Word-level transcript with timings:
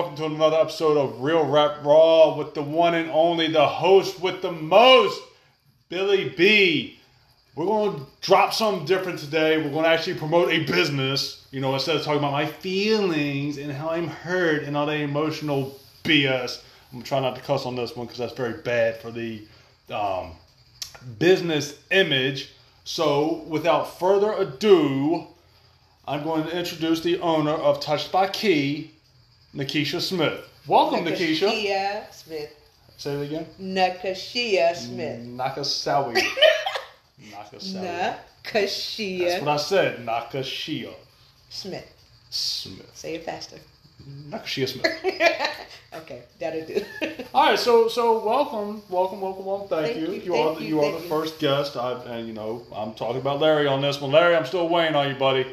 Welcome 0.00 0.16
to 0.16 0.24
another 0.24 0.56
episode 0.56 0.96
of 0.96 1.20
Real 1.20 1.44
Rap 1.44 1.84
Raw 1.84 2.34
with 2.34 2.54
the 2.54 2.62
one 2.62 2.94
and 2.94 3.10
only, 3.10 3.48
the 3.48 3.66
host 3.66 4.18
with 4.18 4.40
the 4.40 4.50
most, 4.50 5.20
Billy 5.90 6.30
B. 6.30 6.98
We're 7.54 7.66
going 7.66 7.98
to 7.98 8.06
drop 8.22 8.54
something 8.54 8.86
different 8.86 9.18
today. 9.18 9.58
We're 9.58 9.68
going 9.68 9.84
to 9.84 9.90
actually 9.90 10.14
promote 10.14 10.48
a 10.48 10.64
business, 10.64 11.46
you 11.50 11.60
know, 11.60 11.74
instead 11.74 11.96
of 11.96 12.02
talking 12.02 12.18
about 12.18 12.32
my 12.32 12.46
feelings 12.46 13.58
and 13.58 13.70
how 13.70 13.90
I'm 13.90 14.08
hurt 14.08 14.62
and 14.62 14.74
all 14.74 14.86
that 14.86 14.96
emotional 14.96 15.78
BS. 16.02 16.62
I'm 16.94 17.02
trying 17.02 17.20
not 17.20 17.36
to 17.36 17.42
cuss 17.42 17.66
on 17.66 17.76
this 17.76 17.94
one 17.94 18.06
because 18.06 18.20
that's 18.20 18.32
very 18.32 18.54
bad 18.62 18.96
for 19.02 19.10
the 19.10 19.46
um, 19.90 20.32
business 21.18 21.78
image. 21.90 22.52
So, 22.84 23.44
without 23.48 23.98
further 23.98 24.32
ado, 24.32 25.26
I'm 26.08 26.22
going 26.22 26.44
to 26.44 26.58
introduce 26.58 27.02
the 27.02 27.20
owner 27.20 27.52
of 27.52 27.80
Touched 27.80 28.10
by 28.10 28.28
Kei, 28.28 28.92
Nakisha 29.54 30.00
Smith. 30.00 30.40
Welcome, 30.66 31.04
Nakisha. 31.04 31.48
Nakishia 31.48 32.12
Smith. 32.12 32.54
Say 32.96 33.14
it 33.14 33.26
again. 33.26 33.46
Nakishia 33.60 34.76
Smith. 34.76 35.26
Nakasawi. 35.26 36.14
Nakasawi. 37.30 38.14
Nakishia 38.44 39.28
That's 39.28 39.40
what 39.44 39.48
I 39.48 39.56
said. 39.56 40.06
Nakishia 40.06 40.94
Smith. 41.48 41.92
Smith. 42.30 42.90
Say 42.94 43.16
it 43.16 43.24
faster. 43.24 43.56
Nakishia 44.28 44.68
Smith. 44.68 44.86
Okay, 45.92 46.22
that'll 46.38 46.64
do. 46.64 46.84
All 47.34 47.50
right, 47.50 47.58
so 47.58 47.88
so 47.88 48.24
welcome, 48.24 48.80
welcome, 48.88 49.20
welcome, 49.20 49.44
welcome. 49.44 49.68
Thank, 49.68 49.96
Thank 49.96 50.06
you. 50.06 50.14
you, 50.14 50.22
You 50.22 50.34
are 50.36 50.54
the, 50.54 50.62
you, 50.62 50.68
you 50.68 50.80
are 50.82 50.92
the 50.92 51.08
first 51.08 51.40
guest. 51.40 51.76
I 51.76 52.00
and 52.04 52.28
you 52.28 52.32
know 52.32 52.64
I'm 52.72 52.94
talking 52.94 53.20
about 53.20 53.40
Larry 53.40 53.66
on 53.66 53.80
this 53.80 54.00
one. 54.00 54.12
Larry, 54.12 54.36
I'm 54.36 54.46
still 54.46 54.68
waiting 54.68 54.94
on 54.94 55.08
you, 55.08 55.16
buddy. 55.16 55.44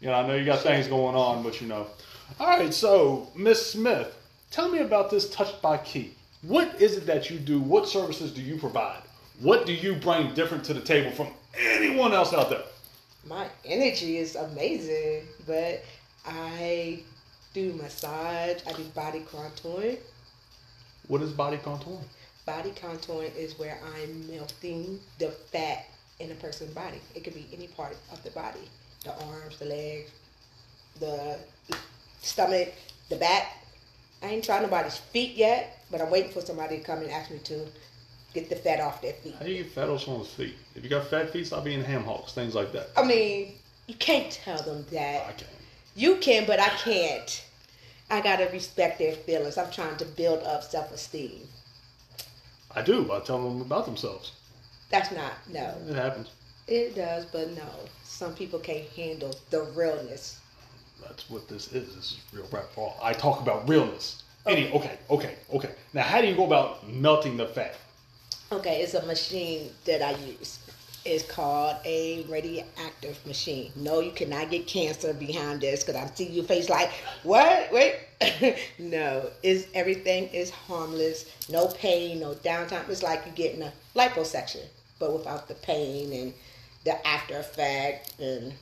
You 0.00 0.08
know 0.08 0.12
I 0.12 0.26
know 0.26 0.34
you 0.34 0.44
got 0.44 0.60
things 0.60 0.88
going 0.88 1.16
on, 1.16 1.42
but 1.42 1.62
you 1.62 1.68
know. 1.68 1.86
All 2.38 2.46
right, 2.46 2.72
so 2.72 3.28
Miss 3.34 3.72
Smith, 3.72 4.14
tell 4.50 4.68
me 4.68 4.78
about 4.78 5.10
this 5.10 5.28
Touched 5.30 5.60
by 5.60 5.78
Kei. 5.78 6.10
What 6.42 6.80
is 6.80 6.96
it 6.96 7.06
that 7.06 7.30
you 7.30 7.38
do? 7.38 7.58
What 7.58 7.88
services 7.88 8.32
do 8.32 8.40
you 8.40 8.58
provide? 8.58 9.02
What 9.40 9.66
do 9.66 9.72
you 9.72 9.94
bring 9.96 10.34
different 10.34 10.62
to 10.64 10.74
the 10.74 10.80
table 10.80 11.10
from 11.10 11.28
anyone 11.58 12.12
else 12.12 12.32
out 12.32 12.50
there? 12.50 12.62
My 13.26 13.48
energy 13.64 14.18
is 14.18 14.36
amazing, 14.36 15.24
but 15.46 15.82
I 16.24 17.00
do 17.54 17.72
massage, 17.72 18.60
I 18.68 18.72
do 18.72 18.84
body 18.94 19.24
contouring. 19.32 19.98
What 21.08 21.22
is 21.22 21.32
body 21.32 21.56
contouring? 21.56 22.04
Body 22.46 22.70
contouring 22.70 23.34
is 23.36 23.58
where 23.58 23.78
I'm 23.96 24.30
melting 24.30 25.00
the 25.18 25.30
fat 25.30 25.86
in 26.20 26.30
a 26.30 26.34
person's 26.34 26.72
body. 26.72 27.00
It 27.14 27.24
could 27.24 27.34
be 27.34 27.48
any 27.52 27.66
part 27.68 27.96
of 28.12 28.22
the 28.22 28.30
body 28.30 28.68
the 29.04 29.14
arms, 29.26 29.58
the 29.58 29.64
legs, 29.64 30.10
the 30.98 31.38
stomach, 32.22 32.72
the 33.08 33.16
back. 33.16 33.56
I 34.22 34.26
ain't 34.26 34.44
tried 34.44 34.62
nobody's 34.62 34.96
feet 34.96 35.36
yet, 35.36 35.84
but 35.90 36.00
I'm 36.00 36.10
waiting 36.10 36.32
for 36.32 36.40
somebody 36.40 36.78
to 36.78 36.82
come 36.82 36.98
and 36.98 37.10
ask 37.10 37.30
me 37.30 37.38
to 37.44 37.66
get 38.34 38.48
the 38.48 38.56
fat 38.56 38.80
off 38.80 39.00
their 39.00 39.12
feet. 39.14 39.34
How 39.38 39.44
do 39.44 39.50
you 39.50 39.62
get 39.62 39.72
fat 39.72 39.88
off 39.88 40.02
someone's 40.02 40.28
feet? 40.28 40.56
If 40.74 40.82
you 40.84 40.90
got 40.90 41.06
fat 41.06 41.30
feet, 41.30 41.46
stop 41.46 41.64
being 41.64 41.82
ham 41.84 42.04
hocks, 42.04 42.32
things 42.32 42.54
like 42.54 42.72
that. 42.72 42.90
I 42.96 43.04
mean, 43.04 43.54
you 43.86 43.94
can't 43.94 44.30
tell 44.30 44.62
them 44.62 44.84
that. 44.92 45.26
I 45.26 45.32
can't. 45.32 45.50
You 45.94 46.16
can, 46.16 46.46
but 46.46 46.60
I 46.60 46.68
can't. 46.68 47.44
I 48.10 48.20
gotta 48.20 48.48
respect 48.52 48.98
their 48.98 49.12
feelings. 49.12 49.58
I'm 49.58 49.70
trying 49.70 49.96
to 49.96 50.04
build 50.04 50.42
up 50.42 50.62
self 50.62 50.92
esteem. 50.92 51.46
I 52.74 52.82
do. 52.82 53.12
I 53.12 53.20
tell 53.20 53.42
them 53.42 53.60
about 53.60 53.86
themselves. 53.86 54.32
That's 54.90 55.10
not, 55.12 55.32
no. 55.52 55.74
It 55.88 55.94
happens. 55.94 56.30
It 56.66 56.94
does, 56.94 57.24
but 57.26 57.50
no. 57.50 57.68
Some 58.04 58.34
people 58.34 58.58
can't 58.58 58.86
handle 58.90 59.34
the 59.50 59.62
realness. 59.74 60.38
That's 61.06 61.28
what 61.30 61.48
this 61.48 61.72
is. 61.72 61.94
This 61.94 62.12
is 62.12 62.20
real 62.32 62.46
rap 62.50 62.70
raw. 62.76 62.92
I 63.02 63.12
talk 63.12 63.40
about 63.40 63.68
realness. 63.68 64.22
Any 64.46 64.70
okay, 64.72 64.98
okay, 65.10 65.34
okay. 65.52 65.70
Now, 65.92 66.02
how 66.02 66.20
do 66.20 66.26
you 66.26 66.34
go 66.34 66.46
about 66.46 66.88
melting 66.88 67.36
the 67.36 67.46
fat? 67.46 67.76
Okay, 68.50 68.80
it's 68.80 68.94
a 68.94 69.04
machine 69.04 69.70
that 69.84 70.00
I 70.00 70.12
use. 70.24 70.58
It's 71.04 71.24
called 71.30 71.76
a 71.84 72.24
radioactive 72.28 73.24
machine. 73.26 73.72
No, 73.76 74.00
you 74.00 74.10
cannot 74.10 74.50
get 74.50 74.66
cancer 74.66 75.12
behind 75.12 75.60
this 75.60 75.84
because 75.84 76.00
I 76.00 76.14
see 76.14 76.28
your 76.28 76.44
face 76.44 76.68
like, 76.68 76.90
what? 77.22 77.70
Wait. 77.72 77.96
no, 78.78 79.30
it's 79.42 79.66
everything 79.74 80.28
is 80.28 80.50
harmless. 80.50 81.26
No 81.50 81.68
pain, 81.68 82.20
no 82.20 82.34
downtime. 82.34 82.88
It's 82.88 83.02
like 83.02 83.22
you're 83.26 83.34
getting 83.34 83.62
a 83.62 83.72
liposuction, 83.94 84.64
but 84.98 85.12
without 85.12 85.46
the 85.46 85.54
pain 85.54 86.12
and 86.12 86.34
the 86.84 87.06
after 87.06 87.38
effect 87.38 88.18
and 88.18 88.54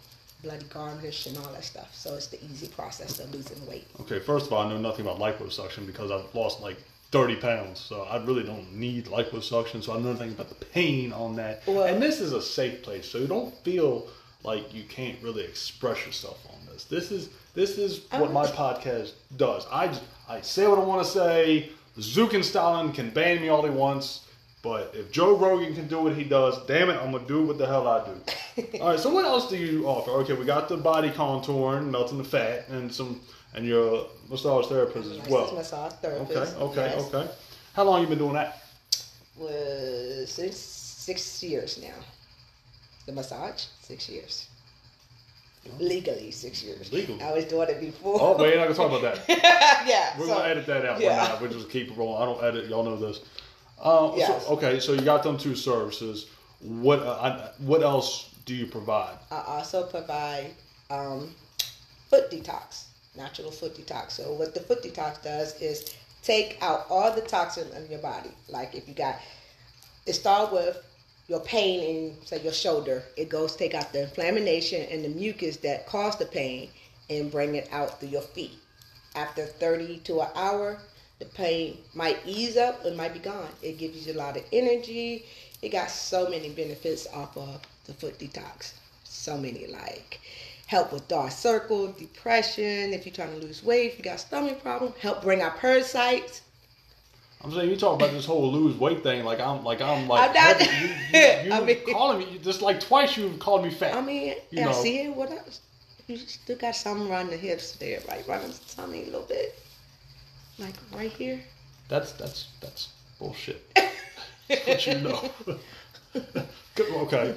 bloody 0.46 0.64
garnish 0.66 1.26
and 1.26 1.36
all 1.38 1.52
that 1.52 1.64
stuff. 1.64 1.94
So 1.94 2.14
it's 2.14 2.28
the 2.28 2.42
easy 2.44 2.68
process 2.68 3.18
of 3.18 3.34
losing 3.34 3.66
weight. 3.66 3.86
Okay, 4.00 4.20
first 4.20 4.46
of 4.46 4.52
all, 4.52 4.64
I 4.64 4.68
know 4.68 4.78
nothing 4.78 5.06
about 5.06 5.18
liposuction 5.18 5.86
because 5.86 6.10
I've 6.10 6.32
lost 6.34 6.60
like 6.60 6.76
30 7.10 7.36
pounds, 7.36 7.80
so 7.80 8.02
I 8.02 8.22
really 8.22 8.44
don't 8.44 8.72
need 8.72 9.06
liposuction. 9.06 9.82
So 9.82 9.94
I 9.94 9.98
know 9.98 10.12
nothing 10.12 10.30
about 10.30 10.48
the 10.48 10.64
pain 10.66 11.12
on 11.12 11.34
that. 11.36 11.62
Well- 11.66 11.82
and 11.84 12.00
this 12.00 12.20
is 12.20 12.32
a 12.32 12.40
safe 12.40 12.82
place, 12.82 13.08
so 13.08 13.18
you 13.18 13.26
don't 13.26 13.54
feel 13.64 14.06
like 14.44 14.72
you 14.72 14.84
can't 14.84 15.20
really 15.20 15.42
express 15.44 16.06
yourself 16.06 16.38
on 16.48 16.72
this. 16.72 16.84
This 16.84 17.10
is 17.10 17.28
this 17.54 17.78
is 17.78 18.02
what 18.10 18.32
my 18.32 18.46
podcast 18.46 19.12
does. 19.38 19.66
I 19.72 19.88
just, 19.88 20.02
I 20.28 20.42
say 20.42 20.66
what 20.68 20.78
I 20.78 20.82
want 20.82 21.04
to 21.04 21.10
say. 21.10 21.70
Zook 21.98 22.34
and 22.34 22.44
Stalin 22.44 22.92
can 22.92 23.08
ban 23.08 23.40
me 23.40 23.48
all 23.48 23.62
he 23.64 23.70
wants. 23.70 24.25
But 24.66 24.96
if 24.96 25.12
Joe 25.12 25.36
Rogan 25.36 25.76
can 25.76 25.86
do 25.86 26.00
what 26.00 26.16
he 26.16 26.24
does, 26.24 26.58
damn 26.66 26.90
it, 26.90 26.96
I'm 26.96 27.12
gonna 27.12 27.24
do 27.24 27.44
what 27.46 27.56
the 27.56 27.66
hell 27.68 27.86
I 27.86 28.04
do. 28.04 28.78
All 28.80 28.88
right. 28.88 28.98
So 28.98 29.10
what 29.14 29.24
else 29.24 29.48
do 29.48 29.56
you 29.56 29.86
offer? 29.86 30.10
Okay, 30.22 30.32
we 30.32 30.44
got 30.44 30.68
the 30.68 30.76
body 30.76 31.08
contouring, 31.08 31.88
melting 31.88 32.18
the 32.18 32.24
fat, 32.24 32.68
and 32.68 32.92
some, 32.92 33.20
and 33.54 33.64
your 33.64 34.08
massage 34.28 34.66
therapist 34.66 35.08
as 35.08 35.28
well. 35.28 35.54
massage 35.54 35.92
therapist. 35.92 36.56
Okay. 36.56 36.92
yes. 36.96 37.14
Okay. 37.14 37.30
How 37.74 37.84
long 37.84 38.00
you 38.00 38.08
been 38.08 38.18
doing 38.18 38.32
that? 38.32 38.64
was 39.36 40.28
six, 40.32 40.56
six 40.56 41.44
years 41.44 41.80
now. 41.80 41.94
The 43.06 43.12
massage, 43.12 43.66
six 43.82 44.08
years. 44.08 44.48
Legally, 45.78 46.32
six 46.32 46.64
years. 46.64 46.92
Legally? 46.92 47.22
I 47.22 47.32
was 47.32 47.44
doing 47.44 47.68
it 47.68 47.80
before. 47.80 48.18
Oh, 48.20 48.36
we're 48.36 48.56
not 48.56 48.64
gonna 48.64 48.74
talk 48.74 48.90
about 48.90 49.26
that. 49.26 49.28
yeah. 49.86 50.18
We're 50.18 50.26
so- 50.26 50.34
gonna 50.34 50.48
edit 50.48 50.66
that 50.66 50.84
out. 50.84 51.00
yeah. 51.00 51.22
We're 51.22 51.28
not. 51.28 51.40
We'll 51.40 51.52
just 51.52 51.70
keep 51.70 51.92
it 51.92 51.96
rolling. 51.96 52.20
I 52.20 52.24
don't 52.24 52.42
edit. 52.42 52.68
Y'all 52.68 52.82
know 52.82 52.96
this. 52.96 53.20
Uh, 53.78 54.12
Yes. 54.16 54.46
so, 54.46 54.52
okay. 54.52 54.80
So 54.80 54.92
you 54.92 55.02
got 55.02 55.22
them 55.22 55.36
two 55.38 55.54
services. 55.54 56.26
What 56.60 57.00
uh, 57.00 57.18
I, 57.20 57.50
what 57.58 57.82
else 57.82 58.30
do 58.46 58.54
you 58.54 58.66
provide? 58.66 59.18
I 59.30 59.42
also 59.46 59.86
provide 59.86 60.50
um, 60.90 61.34
foot 62.08 62.30
detox, 62.30 62.84
natural 63.16 63.50
foot 63.50 63.76
detox. 63.76 64.12
So 64.12 64.32
what 64.32 64.54
the 64.54 64.60
foot 64.60 64.82
detox 64.82 65.22
does 65.22 65.60
is 65.60 65.94
take 66.22 66.58
out 66.62 66.86
all 66.90 67.12
the 67.14 67.20
toxin 67.20 67.68
in 67.76 67.90
your 67.90 68.00
body. 68.00 68.30
Like 68.48 68.74
if 68.74 68.88
you 68.88 68.94
got, 68.94 69.16
it 70.06 70.14
start 70.14 70.52
with 70.52 70.82
your 71.28 71.40
pain 71.40 71.80
in 71.80 72.26
say 72.26 72.42
your 72.42 72.52
shoulder. 72.52 73.02
It 73.16 73.28
goes 73.28 73.56
take 73.56 73.74
out 73.74 73.92
the 73.92 74.02
inflammation 74.02 74.86
and 74.90 75.04
the 75.04 75.08
mucus 75.08 75.56
that 75.58 75.86
caused 75.86 76.18
the 76.18 76.26
pain 76.26 76.70
and 77.10 77.30
bring 77.30 77.54
it 77.54 77.68
out 77.72 78.00
through 78.00 78.10
your 78.10 78.22
feet. 78.22 78.54
After 79.14 79.46
30 79.46 79.98
to 80.00 80.20
an 80.20 80.28
hour, 80.34 80.78
the 81.18 81.24
pain 81.26 81.78
might 81.94 82.18
ease 82.26 82.56
up, 82.56 82.84
it 82.84 82.96
might 82.96 83.12
be 83.14 83.18
gone. 83.20 83.48
It 83.62 83.78
gives 83.78 84.06
you 84.06 84.12
a 84.12 84.18
lot 84.18 84.36
of 84.36 84.44
energy. 84.52 85.24
It 85.62 85.70
got 85.70 85.90
so 85.90 86.28
many 86.28 86.50
benefits 86.50 87.06
off 87.14 87.36
of 87.36 87.60
the 87.86 87.94
foot 87.94 88.18
detox. 88.18 88.72
So 89.04 89.36
many 89.38 89.66
like 89.66 90.20
help 90.66 90.92
with 90.92 91.06
dark 91.08 91.30
circle, 91.30 91.92
depression, 91.92 92.92
if 92.92 93.06
you're 93.06 93.14
trying 93.14 93.30
to 93.38 93.46
lose 93.46 93.62
weight, 93.64 93.92
if 93.92 93.98
you 93.98 94.04
got 94.04 94.20
stomach 94.20 94.60
problem, 94.62 94.92
help 95.00 95.22
bring 95.22 95.40
out 95.40 95.56
parasites. 95.58 96.42
I'm 97.42 97.52
saying 97.52 97.70
you 97.70 97.76
talk 97.76 97.94
about 97.94 98.10
this 98.10 98.26
whole 98.26 98.50
lose 98.50 98.76
weight 98.76 99.02
thing 99.02 99.24
like 99.24 99.40
I'm 99.40 99.62
like 99.62 99.80
I'm 99.80 100.08
like 100.08 100.30
I'm 100.30 100.34
not- 100.34 100.60
you, 100.60 100.88
you, 100.88 101.20
you 101.44 101.52
I 101.52 101.60
mean- 101.64 101.92
calling 101.92 102.18
me 102.18 102.38
just 102.42 102.60
like 102.62 102.80
twice 102.80 103.16
you've 103.16 103.38
called 103.38 103.62
me 103.64 103.70
fat. 103.70 103.94
I 103.94 104.00
mean, 104.00 104.34
You 104.50 104.62
I 104.62 104.64
know. 104.66 104.72
see 104.72 104.98
it. 105.02 105.14
What 105.14 105.30
else? 105.30 105.60
You 106.08 106.16
still 106.18 106.56
got 106.56 106.74
something 106.76 107.10
around 107.10 107.30
the 107.30 107.36
hips 107.36 107.72
there, 107.76 108.00
right? 108.08 108.26
Around 108.28 108.52
the 108.52 108.74
tummy 108.74 109.02
a 109.02 109.06
little 109.06 109.22
bit. 109.22 109.58
Like 110.58 110.74
right 110.94 111.12
here. 111.12 111.40
That's 111.88 112.12
that's 112.12 112.48
that's 112.60 112.88
bullshit. 113.18 113.62
What 114.48 114.86
you 114.86 115.00
know. 115.00 115.30
Okay. 116.78 117.34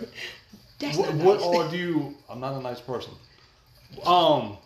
That's 0.79 0.97
What, 0.97 1.13
what 1.15 1.41
all 1.41 1.67
do 1.69 1.77
you? 1.77 2.15
I'm 2.29 2.39
not 2.39 2.55
a 2.55 2.61
nice 2.61 2.81
person. 2.81 3.13
Um, 4.05 4.57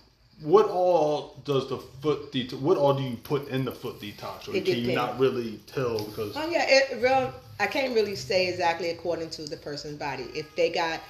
what 0.42 0.68
all 0.68 1.40
does 1.46 1.70
the 1.70 1.78
foot 1.78 2.32
detox? 2.32 2.60
What 2.60 2.78
all 2.78 2.94
do 2.94 3.04
you 3.04 3.18
put 3.18 3.48
in 3.48 3.66
the 3.66 3.72
foot 3.72 4.00
detox, 4.00 4.48
or 4.48 4.56
It 4.56 4.66
can 4.66 4.78
you 4.78 4.94
not 4.94 5.20
really 5.20 5.60
tell 5.68 5.98
because? 6.04 6.36
Oh 6.36 6.50
yeah, 6.50 6.66
it 6.68 7.02
real. 7.02 7.34
I 7.60 7.68
can't 7.68 7.96
really 7.96 8.16
say 8.16 8.50
exactly 8.50 8.90
according 8.90 9.30
to 9.32 9.44
the 9.44 9.58
person's 9.58 9.98
body. 9.98 10.28
If 10.34 10.56
they 10.56 10.70
got 10.70 11.02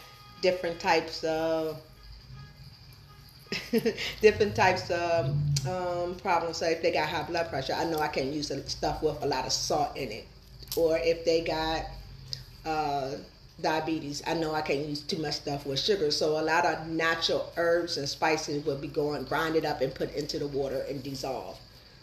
different 0.42 0.80
types 0.80 1.24
of 1.24 1.82
different 4.22 4.56
types 4.56 4.90
of 4.90 5.36
um, 5.68 6.16
problems, 6.16 6.58
so 6.58 6.66
if 6.66 6.82
they 6.82 6.92
got 6.92 7.10
high 7.10 7.24
blood 7.24 7.50
pressure, 7.50 7.74
I 7.74 7.86
know 7.86 8.00
I 8.00 8.08
can't 8.08 8.34
use 8.34 8.52
stuff 8.68 9.02
with 9.04 9.22
a 9.24 9.26
lot 9.26 9.46
of 9.46 9.52
salt 9.52 9.96
in 9.96 10.12
it. 10.12 10.28
Or 10.76 10.98
if 10.98 11.24
they 11.26 11.42
got 11.42 11.86
uh, 12.66 13.16
diabetes. 13.62 14.22
I 14.26 14.34
know 14.34 14.54
I 14.54 14.62
can't 14.62 14.86
use 14.86 15.02
too 15.02 15.18
much 15.18 15.36
stuff 15.36 15.66
with 15.66 15.80
sugar, 15.80 16.12
so 16.12 16.40
a 16.40 16.44
lot 16.44 16.66
of 16.66 16.88
natural 16.88 17.52
herbs 17.58 17.98
and 17.98 18.08
spices 18.08 18.66
will 18.66 18.78
be 18.78 18.88
going 18.88 19.24
grinded 19.24 19.66
up 19.66 19.82
and 19.82 19.94
put 19.94 20.14
into 20.14 20.40
the 20.40 20.48
water 20.48 20.86
and 20.90 21.04
dissolve. 21.04 21.58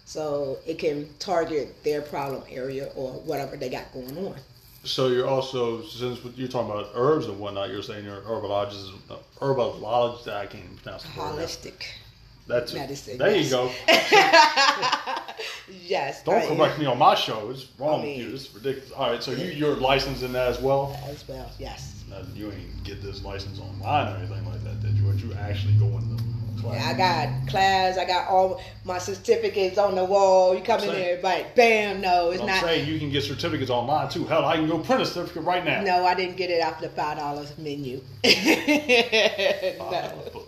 So 0.04 0.58
it 0.66 0.78
can 0.78 1.08
target 1.18 1.84
their 1.84 2.02
problem 2.02 2.42
area 2.50 2.90
or 2.96 3.12
whatever 3.12 3.56
they 3.56 3.68
got 3.68 3.92
going 3.92 4.16
on. 4.26 4.36
So 4.82 5.08
you're 5.08 5.28
also 5.28 5.82
since 5.82 6.20
you're 6.36 6.48
talking 6.48 6.70
about 6.70 6.90
herbs 6.94 7.26
and 7.26 7.38
whatnot, 7.38 7.70
you're 7.70 7.82
saying 7.82 8.04
you're 8.04 8.22
herbologist, 8.22 8.92
herbologist. 9.38 10.28
I 10.28 10.46
can't 10.46 10.64
even 10.64 10.76
pronounce 10.78 11.02
the 11.02 11.20
word. 11.20 11.38
Holistic. 11.38 11.84
That's 12.46 12.74
medicine, 12.74 13.16
There 13.18 13.30
yes. 13.36 13.44
you 13.44 13.50
go. 13.50 13.70
yes. 15.86 16.24
Don't 16.24 16.56
correct 16.56 16.78
me 16.80 16.86
on 16.86 16.98
my 16.98 17.14
show. 17.14 17.50
It's 17.50 17.66
wrong 17.78 18.00
I 18.00 18.04
with 18.06 18.16
you. 18.18 18.26
is 18.34 18.52
ridiculous. 18.54 18.90
All 18.92 19.10
right, 19.10 19.22
so 19.22 19.30
you 19.30 19.50
you're 19.52 19.76
licensed 19.76 20.22
in 20.24 20.32
that 20.32 20.48
as 20.48 20.60
well. 20.60 20.98
As 21.06 21.26
well, 21.28 21.48
yes. 21.58 22.02
Now, 22.08 22.22
you 22.34 22.50
ain't 22.50 22.82
get 22.82 23.02
this 23.02 23.22
license 23.22 23.60
online 23.60 24.12
or 24.12 24.16
anything 24.16 24.44
like 24.46 24.64
that, 24.64 24.80
did 24.82 24.96
you? 24.96 25.06
Would 25.06 25.20
you 25.20 25.32
actually 25.34 25.74
go 25.74 25.86
in 25.86 26.16
the 26.16 26.22
class? 26.60 26.94
I 26.94 26.96
got 26.96 27.48
class. 27.48 27.98
I 27.98 28.04
got 28.04 28.28
all 28.28 28.60
my 28.84 28.98
certificates 28.98 29.78
on 29.78 29.94
the 29.94 30.04
wall. 30.04 30.54
You 30.54 30.62
come 30.62 30.80
in 30.80 30.88
there, 30.88 31.20
like, 31.22 31.54
bam, 31.54 32.00
no, 32.00 32.30
it's 32.30 32.40
I'm 32.40 32.46
not. 32.46 32.62
saying 32.62 32.88
you 32.88 32.98
can 32.98 33.10
get 33.10 33.24
certificates 33.24 33.70
online 33.70 34.08
too. 34.08 34.24
Hell, 34.24 34.44
I 34.44 34.56
can 34.56 34.68
go 34.68 34.78
print 34.78 35.02
a 35.02 35.06
certificate 35.06 35.44
right 35.44 35.64
now. 35.64 35.82
No, 35.82 36.04
I 36.04 36.14
didn't 36.14 36.36
get 36.36 36.50
it 36.50 36.62
off 36.62 36.80
the 36.80 36.88
five 36.90 37.18
dollars 37.18 37.56
menu. 37.58 38.00
Five 38.22 40.14
no. 40.32 40.46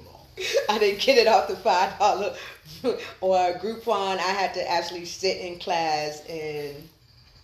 I 0.69 0.79
didn't 0.79 1.01
get 1.01 1.19
it 1.19 1.27
off 1.27 1.49
the 1.49 1.57
five 1.57 1.99
dollar 1.99 2.35
or 3.21 3.53
Groupon. 3.55 4.19
I 4.19 4.33
had 4.33 4.55
to 4.55 4.71
actually 4.71 5.05
sit 5.05 5.39
in 5.39 5.59
class 5.59 6.23
and 6.29 6.75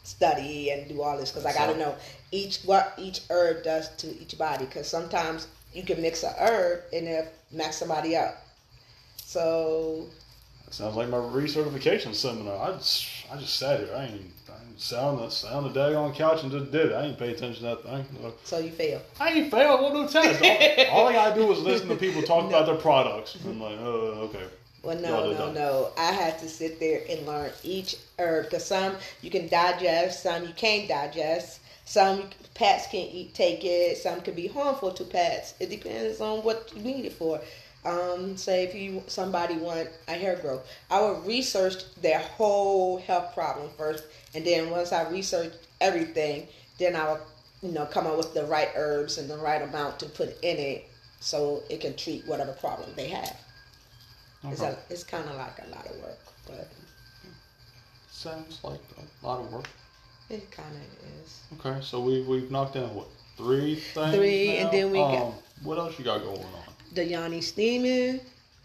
study 0.02 0.70
and 0.70 0.88
do 0.88 1.02
all 1.02 1.18
this 1.18 1.30
because 1.30 1.44
I 1.44 1.52
got 1.52 1.70
to 1.72 1.78
know 1.78 1.94
each 2.32 2.62
what 2.64 2.94
each 2.98 3.20
herb 3.30 3.62
does 3.62 3.88
to 3.96 4.06
each 4.20 4.38
body. 4.38 4.64
Because 4.64 4.88
sometimes 4.88 5.48
you 5.72 5.82
can 5.82 6.00
mix 6.00 6.22
a 6.22 6.34
herb 6.38 6.82
and 6.92 7.06
it 7.06 7.34
max 7.52 7.76
somebody 7.76 8.16
up. 8.16 8.36
So 9.28 10.06
That 10.64 10.72
sounds 10.72 10.96
like 10.96 11.10
my 11.10 11.18
recertification 11.18 12.14
seminar. 12.14 12.56
I 12.66 12.72
just, 12.78 13.26
I 13.30 13.36
just 13.36 13.58
sat 13.58 13.80
here. 13.80 13.94
I 13.94 14.04
ain't, 14.04 14.32
I 14.48 14.66
ain't 14.66 14.80
sat 14.80 15.00
on 15.00 15.18
the, 15.18 15.28
sat 15.28 15.52
on 15.52 15.64
the 15.64 15.68
day 15.68 15.94
on 15.94 16.10
the 16.10 16.16
couch 16.16 16.42
and 16.44 16.50
just 16.50 16.72
did 16.72 16.86
it. 16.86 16.92
I 16.94 17.02
ain't 17.02 17.18
pay 17.18 17.32
attention 17.32 17.64
to 17.64 17.76
that 17.76 17.82
thing. 17.82 18.06
No. 18.22 18.32
so 18.44 18.56
you 18.56 18.70
fail. 18.70 19.02
I 19.20 19.28
ain't 19.28 19.50
failed. 19.50 19.82
What 19.82 19.92
no 19.92 20.08
test? 20.08 20.42
All, 20.90 20.96
all 21.02 21.08
I 21.08 21.12
gotta 21.12 21.34
do 21.34 21.52
is 21.52 21.58
listen 21.58 21.88
to 21.90 21.96
people 21.96 22.22
talk 22.22 22.48
about 22.48 22.64
their 22.64 22.76
products. 22.76 23.36
I'm 23.44 23.60
like, 23.60 23.76
oh, 23.78 24.30
okay. 24.30 24.44
Well, 24.82 24.98
no, 24.98 25.30
no, 25.34 25.52
no. 25.52 25.90
I 25.98 26.10
had 26.12 26.38
to 26.38 26.48
sit 26.48 26.80
there 26.80 27.02
and 27.10 27.26
learn 27.26 27.50
each 27.62 27.96
herb 28.18 28.46
because 28.46 28.64
some 28.64 28.96
you 29.20 29.30
can 29.30 29.46
digest, 29.48 30.22
some 30.22 30.44
you 30.44 30.54
can't 30.56 30.88
digest. 30.88 31.60
Some 31.84 32.24
pets 32.54 32.86
can 32.86 33.06
eat, 33.06 33.34
take 33.34 33.64
it. 33.64 33.96
Some 33.98 34.20
can 34.22 34.34
be 34.34 34.46
harmful 34.46 34.92
to 34.92 35.04
pets. 35.04 35.54
It 35.60 35.68
depends 35.68 36.20
on 36.20 36.40
what 36.40 36.70
you 36.74 36.82
need 36.82 37.04
it 37.04 37.12
for. 37.12 37.40
Um, 37.84 38.36
say 38.36 38.64
if 38.64 38.74
you 38.74 39.02
somebody 39.06 39.56
want 39.56 39.88
a 40.08 40.12
hair 40.12 40.36
growth, 40.36 40.66
I 40.90 41.00
would 41.00 41.24
research 41.26 41.74
their 42.02 42.18
whole 42.18 42.98
health 42.98 43.32
problem 43.34 43.70
first, 43.78 44.04
and 44.34 44.44
then 44.44 44.70
once 44.70 44.92
I 44.92 45.08
research 45.08 45.52
everything, 45.80 46.48
then 46.78 46.96
I 46.96 47.12
would 47.12 47.20
you 47.62 47.70
know 47.72 47.86
come 47.86 48.06
up 48.06 48.16
with 48.16 48.34
the 48.34 48.44
right 48.46 48.68
herbs 48.74 49.16
and 49.18 49.30
the 49.30 49.38
right 49.38 49.62
amount 49.62 50.00
to 50.00 50.06
put 50.06 50.30
in 50.42 50.56
it 50.58 50.88
so 51.20 51.62
it 51.70 51.80
can 51.80 51.94
treat 51.96 52.26
whatever 52.26 52.52
problem 52.52 52.90
they 52.96 53.08
have. 53.08 53.36
It's, 54.44 54.60
Okay. 54.60 54.70
a, 54.72 54.92
it's 54.92 55.04
kind 55.04 55.28
of 55.28 55.36
like 55.36 55.58
a 55.64 55.68
lot 55.70 55.86
of 55.86 55.96
work, 56.00 56.18
but 56.46 56.68
Sounds 58.10 58.58
like 58.64 58.80
a 59.22 59.26
lot 59.26 59.40
of 59.40 59.52
work. 59.52 59.68
it 60.30 60.50
kind 60.50 60.74
of 60.74 61.22
is. 61.24 61.40
Okay, 61.58 61.80
so 61.80 62.00
we 62.00 62.22
we've 62.22 62.50
knocked 62.50 62.74
down 62.74 62.92
what 62.94 63.06
three 63.36 63.76
things. 63.76 64.14
Three, 64.16 64.48
now? 64.48 64.60
and 64.64 64.72
then 64.72 64.90
we 64.90 64.98
got- 64.98 65.22
Um, 65.28 65.34
what 65.62 65.78
else 65.78 65.96
you 65.98 66.04
got 66.04 66.22
going 66.22 66.40
on? 66.42 66.62
The 66.94 67.04
yoni 67.04 67.40
steaming, 67.40 68.20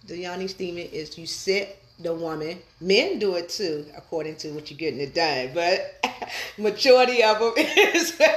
the 0.08 0.18
yoni 0.18 0.48
steaming 0.48 0.90
is 0.92 1.18
you 1.18 1.28
sit 1.28 1.84
the 2.00 2.14
woman. 2.14 2.60
Men 2.82 3.20
do 3.20 3.36
it 3.36 3.50
too, 3.50 3.86
according 3.96 4.36
to 4.38 4.50
what 4.52 4.70
you're 4.70 4.78
getting 4.78 5.00
it 5.00 5.14
done, 5.14 5.52
but 5.54 6.06
majority 6.58 7.24
of 7.24 7.40
them 7.40 7.54
is. 7.58 8.20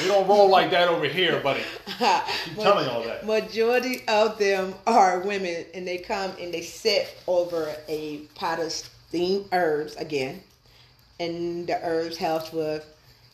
We 0.00 0.08
don't 0.08 0.26
roll 0.26 0.48
like 0.48 0.70
that 0.70 0.88
over 0.88 1.04
here, 1.04 1.38
buddy. 1.40 1.62
Keep 1.86 2.56
telling 2.56 2.86
y'all 2.86 3.04
that. 3.04 3.26
Majority 3.26 4.02
of 4.08 4.38
them 4.38 4.74
are 4.86 5.20
women, 5.20 5.66
and 5.74 5.86
they 5.86 5.98
come 5.98 6.32
and 6.40 6.52
they 6.52 6.62
sit 6.62 7.14
over 7.26 7.72
a 7.88 8.18
pot 8.34 8.58
of 8.58 8.72
steamed 8.72 9.46
herbs 9.52 9.94
again, 9.96 10.42
and 11.20 11.66
the 11.66 11.78
herbs 11.84 12.16
helps 12.16 12.52
with 12.52 12.86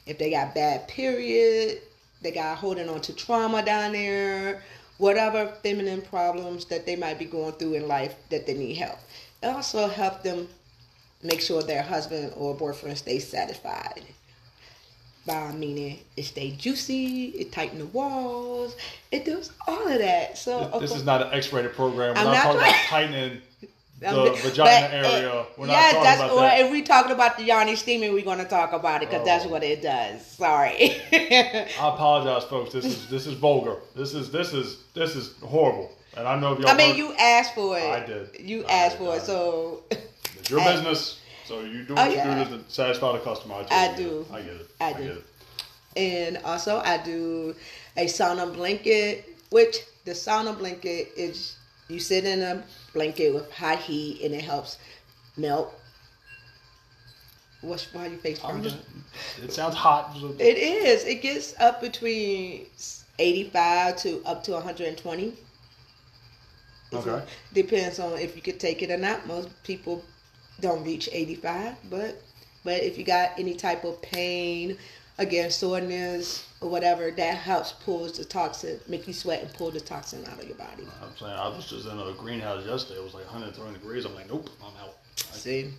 if 0.06 0.18
they 0.18 0.30
got 0.30 0.54
bad 0.54 0.88
period, 0.88 1.80
they 2.22 2.32
got 2.32 2.58
holding 2.58 2.88
on 2.88 3.00
to 3.02 3.12
trauma 3.12 3.64
down 3.64 3.92
there, 3.92 4.62
whatever 4.98 5.46
feminine 5.62 6.02
problems 6.02 6.64
that 6.66 6.84
they 6.86 6.96
might 6.96 7.18
be 7.18 7.24
going 7.24 7.52
through 7.52 7.74
in 7.74 7.88
life 7.88 8.14
that 8.30 8.46
they 8.46 8.54
need 8.54 8.74
help. 8.74 8.98
It 9.42 9.46
also 9.46 9.88
help 9.88 10.22
them 10.22 10.48
make 11.22 11.40
sure 11.40 11.62
their 11.62 11.82
husband 11.82 12.32
or 12.37 12.54
boyfriend 12.54 12.99
stays 12.99 13.26
satisfied 13.26 14.02
by 15.26 15.52
meaning 15.52 15.99
it 16.16 16.25
stay 16.25 16.52
juicy, 16.52 17.26
it 17.28 17.52
tighten 17.52 17.78
the 17.78 17.87
walls, 17.87 18.75
it 19.12 19.25
does 19.25 19.52
all 19.66 19.87
of 19.87 19.99
that. 19.99 20.38
So 20.38 20.61
This 20.61 20.70
course- 20.90 20.94
is 20.96 21.04
not 21.04 21.23
an 21.23 21.32
X-rated 21.32 21.75
program. 21.75 22.14
We're 22.14 22.20
I'm 22.20 22.25
not, 22.26 22.32
not 22.32 22.42
talking 22.44 22.61
about 22.61 22.75
tightening 22.87 23.42
the 24.00 24.31
vagina 24.43 24.88
but, 25.02 25.14
area. 25.14 25.31
uh, 25.33 25.45
We're 25.57 25.67
not 25.67 25.73
yes, 25.73 25.93
talking 25.93 26.05
that's 26.05 26.21
about 26.21 26.33
or 26.33 26.40
that. 26.40 26.61
if 26.61 26.71
we 26.71 26.83
talking 26.83 27.12
about 27.12 27.37
the 27.37 27.45
yoni 27.45 27.75
steaming, 27.76 28.12
we're 28.12 28.25
gonna 28.25 28.45
talk 28.45 28.73
about 28.73 29.02
it 29.02 29.09
because 29.11 29.25
that's 29.25 29.45
Oh. 29.47 29.49
what 29.49 29.64
it 29.64 29.83
does. 29.83 30.25
Sorry. 30.25 30.97
I 31.12 31.67
apologize, 31.78 32.45
folks. 32.49 32.73
This 32.73 32.85
is 32.85 33.09
this 33.09 33.26
is 33.26 33.35
vulgar. 33.35 33.76
This 33.97 34.14
is 34.14 34.31
this 34.31 34.52
is 34.52 34.78
this 34.95 35.17
is 35.17 35.35
horrible. 35.43 35.90
And 36.17 36.26
I 36.26 36.38
know 36.38 36.52
if 36.55 36.61
y'all. 36.61 36.69
I 36.71 36.75
mean, 36.76 36.88
heard- 36.90 36.97
you 36.97 37.12
asked 37.14 37.55
for 37.55 37.76
it. 37.78 37.83
I 37.85 38.05
did. 38.07 38.31
You 38.40 38.64
I 38.67 38.73
asked 38.73 38.99
did, 38.99 39.05
for 39.05 39.12
I 39.12 39.17
it, 39.17 39.19
did. 39.19 39.26
so 39.26 39.83
It's 40.38 40.50
your 40.50 40.61
I- 40.61 40.73
business, 40.73 41.19
so 41.45 41.61
you 41.61 41.83
do 41.85 41.95
Oh, 41.97 42.07
what 42.07 42.12
yeah. 42.14 42.38
you 42.38 42.45
do 42.45 42.59
to 42.59 42.64
satisfy 42.71 43.12
the 43.12 43.19
customer. 43.19 43.57
I, 43.71 43.95
do. 43.97 44.25
I 44.33 44.40
get 44.43 44.52
it. 44.55 44.71
I 44.81 44.85
I, 44.90 44.93
do. 44.95 45.02
get 45.02 45.17
it. 45.17 45.25
and 45.97 46.38
also 46.45 46.78
I 46.85 46.99
do 46.99 47.55
a 47.97 48.05
sauna 48.07 48.52
blanket, 48.55 49.37
which 49.50 49.76
the 50.05 50.12
sauna 50.12 50.57
blanket 50.57 51.11
is 51.17 51.57
you 51.88 51.99
sit 51.99 52.25
in 52.25 52.42
a 52.42 52.62
blanket 52.92 53.35
with 53.35 53.50
high 53.50 53.76
heat 53.76 54.23
and 54.23 54.35
it 54.35 54.42
helps 54.42 54.78
melt. 55.37 55.75
What's 57.61 57.92
why 57.92 58.07
you 58.07 58.18
face 58.18 58.40
I'm 58.45 58.62
just. 58.62 58.76
It 59.42 59.52
sounds 59.52 59.75
hot. 59.75 60.16
It 60.38 60.59
is. 60.59 61.04
It 61.04 61.23
gets 61.23 61.59
up 61.59 61.80
between 61.80 62.66
85 63.18 63.97
to 63.97 64.23
up 64.25 64.45
to 64.45 64.52
120. 64.52 65.35
Okay. 66.92 67.11
it- 67.11 67.28
depends 67.52 67.99
on 67.99 68.18
if 68.18 68.37
you 68.37 68.42
could 68.42 68.61
take 68.61 68.83
it 68.83 68.90
or 68.90 68.97
not. 68.97 69.26
Most 69.26 69.49
people 69.64 70.04
don't 70.61 70.85
reach 70.85 71.09
85, 71.12 71.75
but 71.90 72.23
but 72.64 72.83
if 72.83 72.99
you 72.99 73.04
got 73.04 73.38
any 73.38 73.54
type 73.54 73.85
of 73.85 74.00
pain, 74.02 74.76
again 75.18 75.50
soreness 75.50 76.46
or 76.60 76.68
whatever, 76.70 77.10
that 77.10 77.37
helps 77.37 77.72
pull 77.72 78.06
the 78.06 78.25
toxin, 78.25 78.80
make 78.88 79.06
you 79.06 79.12
sweat 79.12 79.42
and 79.42 79.52
pull 79.54 79.70
the 79.70 79.80
toxin 79.80 80.25
out 80.26 80.40
of 80.40 80.44
your 80.46 80.56
body. 80.56 80.84
I'm 81.02 81.16
saying 81.16 81.32
I 81.32 81.48
was 81.48 81.68
just 81.68 81.87
in 81.87 81.98
a 81.98 82.12
greenhouse 82.12 82.64
yesterday. 82.64 83.00
It 83.00 83.04
was 83.04 83.14
like 83.14 83.25
130 83.25 83.72
degrees. 83.75 84.04
I'm 84.04 84.14
like, 84.14 84.28
nope, 84.28 84.48
I'm 84.60 84.72
out. 84.82 84.96
I 85.32 85.37
See, 85.37 85.70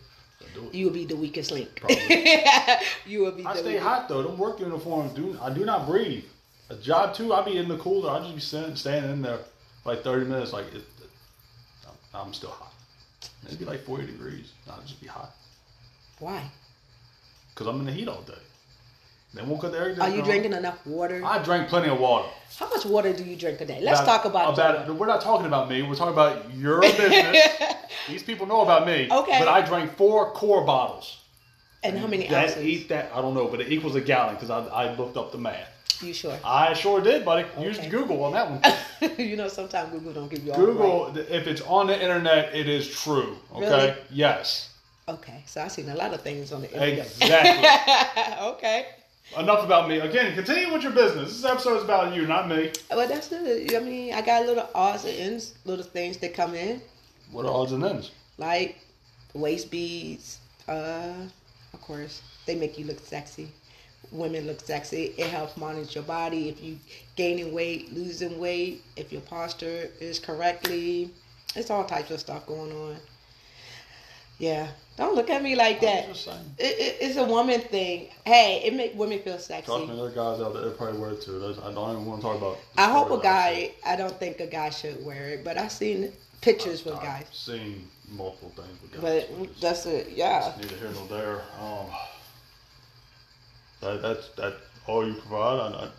you 0.72 0.86
will 0.86 0.94
be 0.94 1.06
the 1.06 1.16
weakest 1.16 1.52
link. 1.52 1.70
Probably. 1.76 1.98
you 3.06 3.22
will 3.22 3.32
be. 3.32 3.46
I 3.46 3.56
stay 3.56 3.64
weakest- 3.74 3.84
hot 3.84 4.10
though. 4.10 4.24
Them 4.24 4.38
work 4.38 4.60
uniforms 4.60 5.14
do. 5.14 5.38
I 5.42 5.52
do 5.54 5.66
not 5.66 5.88
breathe. 5.88 6.26
A 6.70 6.76
job 6.76 7.16
too. 7.16 7.34
I 7.34 7.44
be 7.44 7.58
in 7.58 7.68
the 7.68 7.78
cooler. 7.78 8.12
I 8.12 8.20
just 8.20 8.36
be 8.36 8.42
sitting, 8.42 8.76
standing 8.76 9.12
in 9.12 9.22
there 9.24 9.40
for 9.84 9.96
like 9.96 10.04
30 10.04 10.26
minutes. 10.26 10.54
Like 10.54 10.74
it, 10.74 10.84
I'm, 11.88 12.28
I'm 12.28 12.34
still 12.34 12.52
hot. 12.52 12.74
It'd 13.46 13.58
be 13.60 13.66
like 13.66 13.84
40 13.86 14.06
degrees. 14.06 14.52
I'll 14.70 14.82
just 14.82 15.02
be 15.02 15.08
hot 15.08 15.32
Why? 16.20 16.50
because 17.50 17.68
I'm 17.68 17.80
in 17.80 17.86
the 17.86 17.92
heat 17.92 18.08
all 18.08 18.22
day. 18.22 18.34
They 19.34 19.44
won't 19.44 19.62
cut 19.62 19.72
the 19.72 19.80
air 19.80 19.96
Are 20.02 20.10
you 20.10 20.24
drinking 20.24 20.54
enough 20.54 20.86
water? 20.88 21.22
I 21.24 21.42
drank 21.44 21.70
plenty 21.70 21.90
of 21.90 22.00
water. 22.00 22.28
How 22.58 22.68
much 22.70 22.86
water 22.86 23.14
do 23.14 23.24
you 23.24 23.36
drink 23.36 23.62
a 23.62 23.66
day? 23.66 23.80
Let's 23.82 24.02
talk 24.02 24.26
about, 24.26 24.54
about. 24.54 24.94
We're 24.96 25.06
not 25.06 25.22
talking 25.22 25.46
about 25.46 25.70
me. 25.70 25.84
We're 25.84 25.96
talking 25.96 26.14
about 26.14 26.52
your 26.54 26.82
business. 26.98 27.38
These 28.08 28.24
people 28.24 28.48
know 28.48 28.62
about 28.62 28.88
me. 28.88 29.08
Okay. 29.12 29.40
But 29.40 29.48
I 29.48 29.62
drank 29.62 29.96
four 29.96 30.32
core 30.32 30.66
bottles. 30.66 31.20
and 31.84 31.98
how 31.98 32.08
many 32.08 32.28
that 32.28 32.50
ounces? 32.50 32.66
eat 32.66 32.90
that? 32.90 33.12
I 33.14 33.22
don't 33.22 33.36
know, 33.36 33.48
but 33.48 33.62
it 33.62 33.72
equals 33.72 33.96
a 33.96 34.02
gallon 34.02 34.34
because 34.36 34.50
I, 34.50 34.66
I 34.66 34.96
looked 34.96 35.16
up 35.16 35.32
the 35.32 35.38
math. 35.38 35.70
You 36.02 36.14
sure? 36.14 36.38
I 36.44 36.74
sure 36.74 37.02
did, 37.02 37.24
buddy. 37.24 37.46
Used 37.62 37.82
Okay. 37.82 37.90
Google 37.90 38.24
on 38.24 38.34
that 38.34 38.50
one. 38.50 39.18
you 39.20 39.36
know, 39.36 39.48
sometimes 39.48 39.92
Google 39.92 40.14
don't 40.14 40.30
give 40.30 40.44
you 40.44 40.54
all 40.54 40.60
the 40.60 40.66
Google, 40.66 41.18
if 41.18 41.46
it's 41.46 41.62
on 41.62 41.88
the 41.88 42.02
internet, 42.02 42.56
it 42.56 42.68
is 42.68 42.90
true. 42.90 43.38
Okay. 43.54 43.70
Really? 43.70 43.96
Yes. 44.10 44.74
Okay, 45.08 45.44
so 45.46 45.62
I've 45.62 45.72
seen 45.72 45.90
a 45.90 45.96
lot 45.96 46.14
of 46.14 46.22
things 46.22 46.52
on 46.54 46.62
the 46.62 46.72
internet. 46.72 47.06
Exactly. 47.08 48.36
okay. 48.48 48.88
Enough 49.38 49.64
about 49.64 49.88
me. 49.88 50.00
Again, 50.00 50.34
continue 50.34 50.74
with 50.74 50.82
your 50.82 50.92
business. 50.92 51.30
This 51.42 51.46
episode 51.46 51.78
is 51.78 51.84
about 51.84 52.16
you, 52.16 52.26
not 52.26 52.48
me. 52.50 52.72
Well, 52.90 53.08
that's 53.08 53.28
good. 53.30 53.74
I 53.76 53.80
mean, 53.80 54.14
I 54.14 54.22
got 54.22 54.46
little 54.46 54.68
odds 54.74 55.06
and 55.06 55.14
ends, 55.16 55.54
little 55.66 55.86
things 55.86 56.18
that 56.18 56.34
come 56.34 56.56
in, 56.56 56.82
What 57.32 57.46
are 57.46 57.52
odds 57.54 57.72
and 57.72 57.84
ends? 57.84 58.12
like 58.38 58.80
waist 59.36 59.70
beads. 59.70 60.40
Uh, 60.68 61.14
of 61.74 61.82
course, 61.82 62.22
they 62.48 62.56
make 62.56 62.80
you 62.80 62.86
look 62.86 63.00
sexy. 63.00 63.50
women 64.12 64.48
look 64.48 64.62
sexy. 64.62 65.14
It 65.18 65.28
helps 65.28 65.56
monitor 65.58 65.92
your 65.92 66.04
body 66.04 66.50
if 66.50 66.64
you 66.64 66.80
gaining 67.16 67.54
weight, 67.54 67.94
losing 67.94 68.40
weight, 68.40 68.82
if 68.96 69.12
your 69.12 69.22
posture 69.22 69.90
is 70.00 70.18
correctly. 70.18 71.12
It's 71.56 71.70
all 71.70 71.86
types 71.86 72.10
of 72.10 72.20
stuff 72.20 72.48
going 72.48 72.72
on. 72.72 72.98
Yeah, 74.40 74.70
don't 74.98 75.16
look 75.16 75.30
at 75.30 75.44
me 75.44 75.56
like 75.56 75.82
that. 75.82 76.06
I'm 76.06 76.14
just 76.14 76.24
saying. 76.26 76.56
It, 76.58 76.80
it, 76.80 76.98
it's 77.02 77.18
a 77.18 77.26
woman 77.26 77.60
thing. 77.60 78.08
Hey, 78.26 78.62
it 78.66 78.74
make 78.74 78.96
women 78.96 79.20
feel 79.20 79.38
sexy. 79.38 79.70
Me, 79.78 79.86
there 79.88 80.06
are 80.06 80.10
guys 80.10 80.40
out 80.42 80.54
there 80.54 80.64
that 80.64 80.78
probably 80.78 80.98
wear 81.00 81.12
it 81.12 81.22
too. 81.22 81.56
I 81.62 81.74
don't 81.74 81.92
even 81.92 82.06
want 82.06 82.22
to 82.22 82.28
talk 82.28 82.38
about. 82.38 82.58
I 82.78 82.90
hope 82.90 83.12
a 83.12 83.22
guy. 83.22 83.74
I 83.86 83.98
don't 83.98 84.18
think 84.18 84.40
a 84.40 84.48
guy 84.48 84.70
should 84.70 85.06
wear 85.06 85.30
it, 85.30 85.44
but 85.44 85.58
I've 85.58 85.72
seen 85.74 86.14
pictures 86.42 86.86
with 86.86 86.96
I've 86.96 87.04
guys. 87.04 87.28
seen 87.34 87.86
multiple 88.10 88.52
things 88.56 88.82
with 88.82 88.94
guys. 88.94 89.26
But 89.38 89.62
that's 89.62 89.86
it. 89.86 90.10
Yeah. 90.16 90.54
neither 90.58 90.76
here 90.78 90.92
nor 90.94 91.08
there. 91.08 91.42
Um, 91.62 91.86
that 93.82 94.02
that's 94.02 94.30
that 94.38 94.56
all 94.88 95.06
you 95.06 95.16
provide. 95.16 95.60
I, 95.74 95.86
I, 95.86 95.90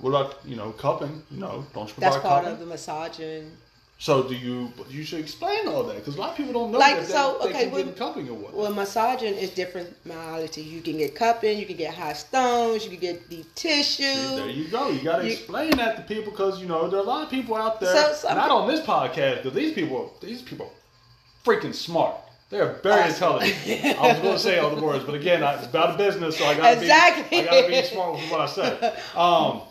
what 0.00 0.10
about 0.10 0.38
you 0.44 0.56
know 0.56 0.72
cupping? 0.72 1.22
You 1.30 1.38
know, 1.40 1.64
don't 1.74 1.86
you 1.88 1.94
provide 1.94 2.12
That's 2.12 2.22
part 2.22 2.44
cupping? 2.44 2.52
of 2.54 2.58
the 2.58 2.66
massaging. 2.66 3.52
So 4.00 4.22
do 4.22 4.34
you? 4.36 4.72
You 4.88 5.02
should 5.02 5.18
explain 5.18 5.66
all 5.66 5.82
that 5.82 5.96
because 5.96 6.14
a 6.14 6.20
lot 6.20 6.30
of 6.30 6.36
people 6.36 6.52
don't 6.52 6.70
know 6.70 6.78
Like, 6.78 6.98
that 6.98 7.06
they, 7.08 7.12
so, 7.12 7.38
they 7.42 7.48
okay, 7.48 7.62
can 7.64 7.72
well- 7.72 7.92
cupping 7.96 8.28
or 8.28 8.34
what. 8.34 8.54
Well, 8.54 8.72
massaging 8.72 9.34
is 9.34 9.50
different 9.50 9.92
modality. 10.06 10.62
You 10.62 10.80
can 10.82 10.98
get 10.98 11.16
cupping, 11.16 11.58
you 11.58 11.66
can 11.66 11.76
get 11.76 11.92
hot 11.94 12.16
stones, 12.16 12.84
you 12.84 12.90
can 12.90 13.00
get 13.00 13.28
deep 13.28 13.52
tissue. 13.56 14.04
See, 14.04 14.36
there 14.36 14.48
you 14.50 14.68
go. 14.68 14.88
You 14.90 15.02
got 15.02 15.16
to 15.22 15.26
explain 15.26 15.72
that 15.78 15.96
to 15.96 16.02
people 16.02 16.30
because 16.30 16.60
you 16.60 16.68
know 16.68 16.88
there 16.88 17.00
are 17.00 17.02
a 17.02 17.06
lot 17.06 17.24
of 17.24 17.30
people 17.30 17.56
out 17.56 17.80
there. 17.80 17.92
So- 17.92 18.12
some- 18.28 18.36
not 18.36 18.52
on 18.52 18.68
this 18.68 18.80
podcast 18.86 19.42
because 19.42 19.54
these 19.54 19.72
people, 19.74 20.14
these 20.20 20.42
people, 20.42 20.66
are 20.66 21.44
freaking 21.52 21.74
smart. 21.74 22.14
They 22.50 22.60
are 22.60 22.74
very 22.84 23.10
intelligent. 23.10 23.54
I 23.98 24.12
was 24.12 24.18
going 24.20 24.34
to 24.34 24.38
say 24.38 24.58
all 24.60 24.74
the 24.74 24.80
words, 24.82 25.04
but 25.04 25.16
again, 25.16 25.42
I, 25.42 25.54
it's 25.56 25.66
about 25.66 25.96
a 25.96 25.98
business, 25.98 26.38
so 26.38 26.44
I 26.46 26.54
got 26.56 26.70
to 26.74 26.78
Exactly. 26.80 27.42
be, 27.42 27.48
I 27.48 27.50
got 27.50 27.62
to 27.62 27.68
be 27.68 27.82
smart 27.82 28.12
with 28.14 28.30
what 28.30 28.40
I 28.42 28.46
say. 28.46 28.94
Um, 29.16 29.62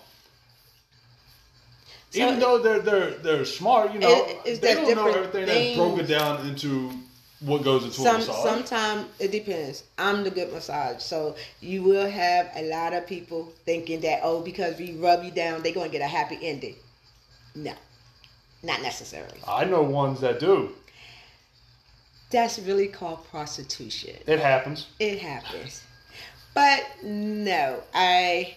So- 2.17 2.27
even 2.27 2.39
though 2.39 2.57
they're 2.59 2.79
they're 2.79 3.11
they're 3.11 3.45
smart, 3.45 3.93
you 3.93 3.99
know, 3.99 4.09
It- 4.25 4.37
it's 4.45 4.59
they 4.59 4.73
don't 4.75 4.95
know 4.95 5.07
everything 5.07 5.45
that's 5.45 5.75
broken 5.77 6.05
down 6.05 6.47
into 6.47 6.91
what 7.39 7.63
goes 7.63 7.83
into 7.83 8.01
a 8.01 8.03
Some 8.03 8.17
massage. 8.17 8.43
sometimes 8.43 9.05
it 9.19 9.31
depends. 9.31 9.83
I'm 9.97 10.23
the 10.23 10.31
good 10.31 10.51
massage, 10.51 11.01
so 11.03 11.35
you 11.61 11.83
will 11.83 12.09
have 12.09 12.49
a 12.55 12.63
lot 12.63 12.93
of 12.93 13.05
people 13.05 13.53
thinking 13.65 14.01
that 14.01 14.21
oh, 14.23 14.41
because 14.41 14.77
we 14.77 14.93
rub 14.93 15.23
you 15.23 15.31
down, 15.31 15.61
they're 15.61 15.73
gonna 15.73 15.89
get 15.89 16.01
a 16.01 16.07
happy 16.07 16.39
ending. 16.41 16.75
No, 17.53 17.73
not 18.63 18.81
necessarily. 18.81 19.39
I 19.47 19.65
know 19.65 19.81
ones 19.83 20.19
that 20.21 20.39
do. 20.39 20.73
That's 22.29 22.59
really 22.59 22.87
called 22.87 23.23
prostitution. 23.29 24.15
It 24.25 24.39
happens. 24.39 24.87
It 24.99 25.19
happens. 25.19 25.81
But 26.53 26.83
no, 27.03 27.81
I 27.93 28.55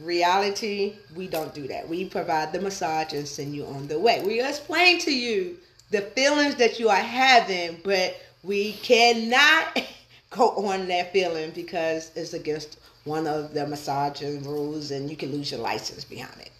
reality, 0.00 0.94
we 1.14 1.28
don't 1.28 1.54
do 1.54 1.66
that. 1.68 1.88
We 1.88 2.06
provide 2.06 2.52
the 2.52 2.60
massage 2.60 3.12
and 3.12 3.26
send 3.26 3.54
you 3.54 3.66
on 3.66 3.88
the 3.88 3.98
way. 3.98 4.22
We 4.24 4.40
explain 4.40 4.98
to 5.00 5.14
you 5.14 5.56
the 5.90 6.00
feelings 6.00 6.56
that 6.56 6.78
you 6.80 6.88
are 6.88 6.96
having, 6.96 7.80
but 7.84 8.20
we 8.42 8.72
cannot 8.72 9.82
go 10.30 10.50
on 10.66 10.88
that 10.88 11.12
feeling 11.12 11.50
because 11.50 12.10
it's 12.16 12.32
against 12.32 12.78
one 13.04 13.26
of 13.26 13.52
the 13.52 13.66
massaging 13.66 14.42
rules 14.44 14.90
and 14.90 15.10
you 15.10 15.16
can 15.16 15.32
lose 15.32 15.50
your 15.50 15.60
license 15.60 16.04
behind 16.04 16.40
it. 16.40 16.50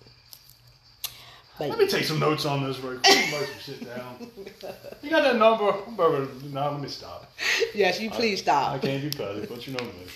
But 1.58 1.68
Let 1.68 1.78
me 1.78 1.86
take 1.86 2.04
some 2.04 2.18
notes 2.18 2.44
on 2.44 2.64
this 2.64 2.78
real 2.80 2.98
quick. 2.98 3.04
Let 3.04 3.42
me 3.42 3.46
sit 3.60 3.84
down. 3.84 4.30
You 5.02 5.10
got 5.10 5.22
that 5.22 5.36
number? 5.36 5.70
I'm 5.86 5.94
better. 5.94 6.26
No, 6.50 6.72
let 6.72 6.80
me 6.80 6.88
stop. 6.88 7.30
yes, 7.74 8.00
you 8.00 8.10
please 8.10 8.40
I 8.40 8.42
stop. 8.42 8.72
I 8.72 8.78
can't 8.78 9.02
be 9.02 9.10
petty, 9.10 9.46
but 9.46 9.66
you 9.66 9.74
know 9.74 9.84
me. 9.84 10.06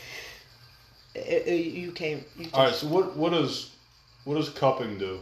Uh, 1.16 1.50
uh, 1.50 1.54
You 1.54 1.92
can't. 1.92 2.22
You 2.38 2.48
All 2.52 2.64
right. 2.64 2.74
So 2.74 2.86
what 2.88 3.16
what 3.16 3.30
does 3.32 3.70
what 4.24 4.34
does 4.36 4.48
cupping 4.50 4.98
do? 4.98 5.20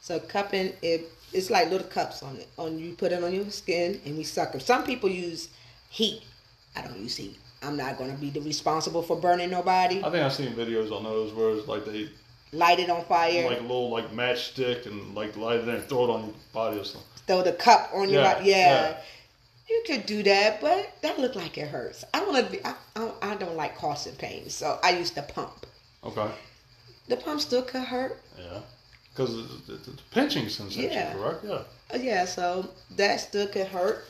So 0.00 0.18
cupping 0.20 0.72
it 0.82 1.10
it's 1.32 1.48
like 1.50 1.70
little 1.70 1.86
cups 1.88 2.22
on 2.22 2.36
it. 2.36 2.48
On 2.58 2.78
you 2.78 2.92
put 2.92 3.12
it 3.12 3.22
on 3.24 3.32
your 3.34 3.48
skin 3.50 4.00
and 4.04 4.16
we 4.16 4.24
suck 4.24 4.52
them. 4.52 4.60
Some 4.60 4.84
people 4.84 5.08
use 5.08 5.48
heat. 5.90 6.22
I 6.76 6.82
don't 6.82 6.98
use 6.98 7.16
heat. 7.16 7.38
I'm 7.62 7.76
not 7.76 7.96
gonna 7.96 8.14
be 8.14 8.30
the 8.30 8.40
responsible 8.40 9.02
for 9.02 9.16
burning 9.16 9.50
nobody. 9.50 9.98
I 9.98 10.10
think 10.10 10.16
I've 10.24 10.32
seen 10.32 10.52
videos 10.52 10.90
on 10.92 11.04
those 11.04 11.32
where 11.32 11.50
it's 11.50 11.68
like 11.68 11.84
they 11.84 12.08
Light 12.54 12.80
it 12.80 12.90
on 12.90 13.02
fire. 13.06 13.48
like 13.48 13.60
a 13.60 13.62
little 13.62 13.88
like 13.90 14.12
matchstick 14.12 14.84
and 14.84 15.14
like 15.14 15.36
light 15.38 15.60
it 15.60 15.68
and 15.68 15.82
throw 15.84 16.04
it 16.04 16.10
on 16.10 16.24
your 16.26 16.34
body 16.52 16.78
or 16.78 16.84
something. 16.84 17.08
throw 17.26 17.40
the 17.42 17.52
cup 17.52 17.90
on 17.94 18.10
your 18.10 18.20
Yeah, 18.20 18.34
body. 18.34 18.50
Yeah. 18.50 18.56
yeah. 18.90 18.96
You 19.72 19.82
could 19.86 20.04
do 20.04 20.22
that, 20.24 20.60
but 20.60 20.92
that 21.00 21.18
look 21.18 21.34
like 21.34 21.56
it 21.56 21.66
hurts. 21.68 22.04
I 22.12 22.20
don't 22.20 22.32
want 22.34 22.46
to 22.46 22.52
be. 22.52 22.64
I, 22.64 22.74
I, 22.94 23.10
I 23.22 23.34
don't 23.36 23.56
like 23.56 23.74
causing 23.78 24.14
pain, 24.16 24.50
so 24.50 24.78
I 24.82 24.90
use 24.98 25.12
the 25.12 25.22
pump. 25.22 25.64
Okay. 26.04 26.30
The 27.08 27.16
pump 27.16 27.40
still 27.40 27.62
could 27.62 27.84
hurt. 27.84 28.20
Yeah. 28.38 28.60
Because 29.14 29.34
it's, 29.38 29.68
it's 29.70 29.88
a 29.88 29.92
pinching 30.14 30.50
sensation, 30.50 30.92
Yeah. 30.92 31.14
correct? 31.14 31.44
Yeah. 31.44 31.62
Uh, 31.92 31.98
Yeah, 31.98 32.26
so 32.26 32.68
that 32.96 33.20
still 33.20 33.46
could 33.46 33.66
hurt. 33.68 34.04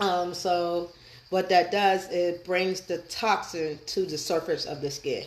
Um, 0.00 0.32
so 0.32 0.90
what 1.28 1.50
that 1.50 1.70
does, 1.70 2.08
it 2.10 2.44
brings 2.46 2.80
the 2.80 2.98
toxin 2.98 3.78
to 3.86 4.06
the 4.06 4.16
surface 4.16 4.64
of 4.64 4.80
the 4.80 4.90
skin. 4.90 5.26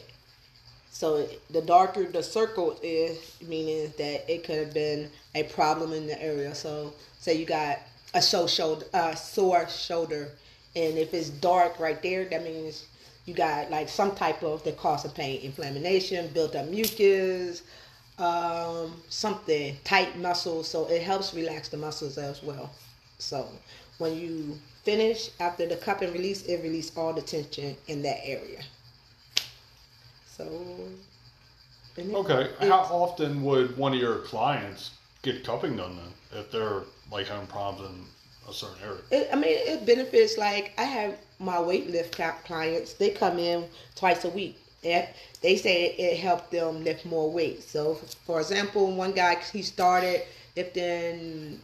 So 0.91 1.27
the 1.51 1.61
darker 1.61 2.05
the 2.05 2.23
circle 2.23 2.79
is, 2.81 3.35
meaning 3.47 3.93
that 3.99 4.29
it 4.31 4.43
could 4.43 4.57
have 4.57 4.73
been 4.73 5.11
a 5.35 5.43
problem 5.43 5.93
in 5.93 6.07
the 6.07 6.19
area. 6.21 6.55
So 6.55 6.93
say 7.19 7.35
you 7.35 7.45
got 7.45 7.79
a 8.13 8.21
sore 8.21 8.47
shoulder, 8.47 8.85
uh, 8.93 9.15
sore 9.15 9.67
shoulder, 9.67 10.29
and 10.75 10.97
if 10.97 11.13
it's 11.13 11.29
dark 11.29 11.79
right 11.79 12.01
there, 12.01 12.25
that 12.25 12.43
means 12.43 12.85
you 13.25 13.33
got 13.33 13.69
like 13.69 13.89
some 13.89 14.15
type 14.15 14.43
of 14.43 14.63
the 14.63 14.71
cause 14.73 15.05
of 15.05 15.13
pain, 15.13 15.41
inflammation, 15.41 16.27
built 16.33 16.55
up 16.55 16.67
mucus, 16.67 17.63
um, 18.17 19.01
something 19.09 19.77
tight 19.83 20.17
muscles. 20.17 20.67
So 20.67 20.85
it 20.87 21.01
helps 21.01 21.33
relax 21.33 21.69
the 21.69 21.77
muscles 21.77 22.17
as 22.17 22.41
well. 22.43 22.71
So 23.17 23.47
when 23.97 24.15
you 24.15 24.57
finish 24.83 25.29
after 25.39 25.67
the 25.67 25.75
cup 25.75 26.01
and 26.01 26.13
release, 26.13 26.43
it 26.43 26.63
release 26.63 26.95
all 26.97 27.13
the 27.13 27.21
tension 27.21 27.75
in 27.87 28.01
that 28.03 28.25
area. 28.25 28.61
So 30.25 30.47
Okay. 31.97 32.49
How 32.61 32.81
often 32.83 33.43
would 33.43 33.77
one 33.77 33.93
of 33.93 33.99
your 33.99 34.19
clients 34.19 34.91
get 35.21 35.43
cupping 35.43 35.75
done 35.75 35.97
then 35.97 36.39
if 36.39 36.51
they're 36.51 36.83
like 37.11 37.27
having 37.27 37.47
problems 37.47 37.89
in 37.89 38.49
a 38.49 38.53
certain 38.53 38.77
area? 38.83 39.01
It, 39.11 39.29
I 39.31 39.35
mean, 39.35 39.55
it 39.55 39.85
benefits. 39.85 40.37
Like 40.37 40.73
I 40.77 40.83
have 40.83 41.17
my 41.39 41.59
weight 41.59 41.89
lift 41.89 42.19
clients. 42.45 42.93
They 42.93 43.09
come 43.11 43.39
in 43.39 43.65
twice 43.95 44.25
a 44.25 44.29
week. 44.29 44.57
They, 44.81 45.09
they 45.41 45.57
say 45.57 45.87
it 45.87 46.19
helped 46.19 46.51
them 46.51 46.83
lift 46.83 47.05
more 47.05 47.29
weight. 47.29 47.63
So, 47.63 47.95
for 48.25 48.39
example, 48.39 48.91
one 48.95 49.11
guy 49.11 49.37
he 49.51 49.61
started 49.61 50.23
lifting, 50.55 51.59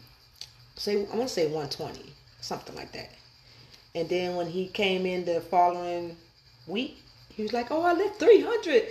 say 0.76 1.06
I 1.12 1.16
want 1.16 1.30
to 1.30 1.34
say 1.34 1.46
120, 1.46 2.14
something 2.42 2.76
like 2.76 2.92
that. 2.94 3.10
And 3.94 4.10
then 4.10 4.36
when 4.36 4.48
he 4.48 4.68
came 4.68 5.06
in 5.06 5.24
the 5.24 5.40
following 5.40 6.18
week, 6.68 7.02
he 7.30 7.44
was 7.44 7.54
like, 7.54 7.72
"Oh, 7.72 7.82
I 7.82 7.94
lift 7.94 8.20
300," 8.20 8.84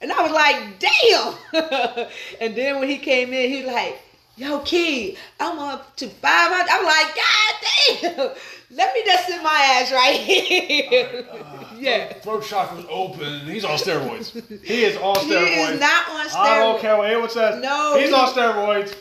and 0.00 0.12
I 0.12 0.22
was 0.22 0.32
like, 0.32 0.78
"Damn!" 0.78 2.08
and 2.40 2.54
then 2.54 2.78
when 2.78 2.88
he 2.88 2.98
came 2.98 3.32
in, 3.32 3.50
he 3.50 3.64
was 3.64 3.72
like, 3.72 4.00
"Yo, 4.42 4.58
Kei, 4.60 5.16
I'm 5.40 5.58
up 5.58 5.96
to 5.96 6.08
500." 6.08 6.66
I'm 6.70 6.84
like, 6.84 7.14
"God 7.14 8.16
damn! 8.16 8.30
Let 8.74 8.94
me 8.94 9.02
just 9.04 9.26
sit 9.26 9.42
my 9.42 9.50
ass 9.80 9.92
right 9.92 10.16
here." 10.20 11.26
Uh, 11.30 11.64
yeah. 11.78 12.12
Throat 12.14 12.42
chakra's 12.44 12.86
open. 12.88 13.40
He's 13.40 13.64
on 13.64 13.76
steroids. 13.78 14.32
He 14.64 14.84
is 14.84 14.96
on 14.96 15.14
steroids. 15.16 15.46
He 15.48 15.54
is 15.60 15.80
not 15.80 16.08
on 16.08 16.26
steroids. 16.28 16.36
I 16.36 16.58
don't 16.58 16.80
care 16.80 16.96
what 16.96 17.10
anyone 17.10 17.28
says. 17.30 17.62
No, 17.62 17.96
He's 17.98 18.08
he- 18.08 18.14
on 18.14 18.28
steroids. 18.28 18.94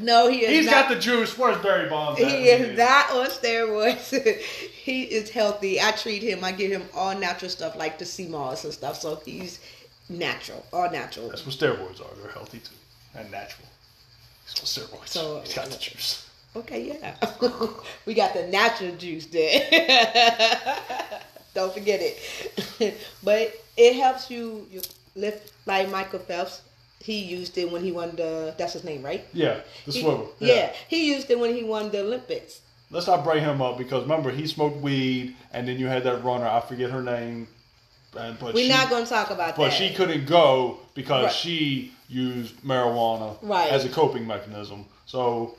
No, 0.00 0.28
he 0.30 0.44
is 0.44 0.50
He's 0.50 0.66
not. 0.66 0.88
got 0.88 0.94
the 0.94 0.98
juice. 1.00 1.36
Where's 1.36 1.58
Barry 1.62 1.88
Bonds? 1.90 2.18
He 2.18 2.48
is 2.48 2.76
not 2.78 3.10
on 3.12 3.26
steroids. 3.26 4.10
he 4.40 5.02
is 5.02 5.28
healthy. 5.30 5.80
I 5.80 5.90
treat 5.92 6.22
him. 6.22 6.42
I 6.42 6.52
give 6.52 6.70
him 6.72 6.84
all 6.94 7.14
natural 7.14 7.50
stuff 7.50 7.76
like 7.76 7.98
the 7.98 8.06
sea 8.06 8.26
moss 8.28 8.64
and 8.64 8.72
stuff. 8.72 8.98
So 9.00 9.20
he's 9.26 9.60
natural, 10.08 10.64
all 10.72 10.90
natural. 10.90 11.28
That's 11.28 11.44
what 11.44 11.54
steroids 11.54 12.00
are. 12.00 12.14
They're 12.22 12.32
healthy 12.32 12.60
too 12.60 12.74
and 13.14 13.30
natural. 13.30 13.67
He's 14.48 14.58
on 14.60 14.66
steroids. 14.88 15.08
So- 15.08 15.40
He's 15.44 15.54
got 15.54 15.66
the 15.66 15.76
juice. 15.78 16.24
Okay, 16.56 16.88
yeah. 17.00 17.14
we 18.06 18.14
got 18.14 18.32
the 18.34 18.46
natural 18.48 18.94
juice 18.96 19.26
there. 19.26 19.60
Don't 21.54 21.72
forget 21.72 22.00
it. 22.02 22.98
but 23.22 23.52
it 23.76 23.96
helps 23.96 24.30
you, 24.30 24.66
you 24.70 24.80
lift 25.14 25.52
like 25.66 25.90
Michael 25.90 26.18
Phelps. 26.20 26.62
He 27.00 27.22
used 27.24 27.56
it 27.58 27.70
when 27.70 27.82
he 27.82 27.92
won 27.92 28.16
the. 28.16 28.54
That's 28.58 28.72
his 28.72 28.82
name, 28.82 29.02
right? 29.02 29.24
Yeah, 29.32 29.60
the 29.86 29.92
He- 29.92 30.00
swivel. 30.02 30.32
yeah, 30.40 30.72
he 30.88 31.12
used 31.12 31.30
it 31.30 31.38
when 31.38 31.54
he 31.54 31.62
won 31.62 31.90
the 31.90 32.00
Olympics. 32.00 32.60
Let's 32.90 33.06
not 33.06 33.22
bring 33.22 33.44
him 33.44 33.60
up 33.60 33.76
because 33.78 34.02
remember 34.02 34.30
he 34.30 34.46
smoked 34.46 34.78
weed 34.78 35.36
and 35.52 35.68
then 35.68 35.78
you 35.78 35.86
had 35.86 36.02
that 36.04 36.24
runner. 36.24 36.46
I 36.46 36.60
forget 36.60 36.90
her 36.90 37.02
name. 37.02 37.46
And, 38.16 38.38
but 38.38 38.54
We're 38.54 38.62
she, 38.64 38.68
not 38.68 38.88
going 38.90 39.04
to 39.04 39.10
talk 39.10 39.30
about 39.30 39.56
But 39.56 39.64
that. 39.64 39.70
But 39.70 39.72
she 39.72 39.92
couldn't 39.94 40.26
go 40.26 40.78
because 40.94 41.24
Right. 41.24 41.32
she 41.32 41.92
used 42.08 42.56
marijuana 42.62 43.36
Right. 43.42 43.70
as 43.70 43.84
a 43.84 43.88
coping 43.88 44.26
mechanism. 44.26 44.86
So 45.06 45.56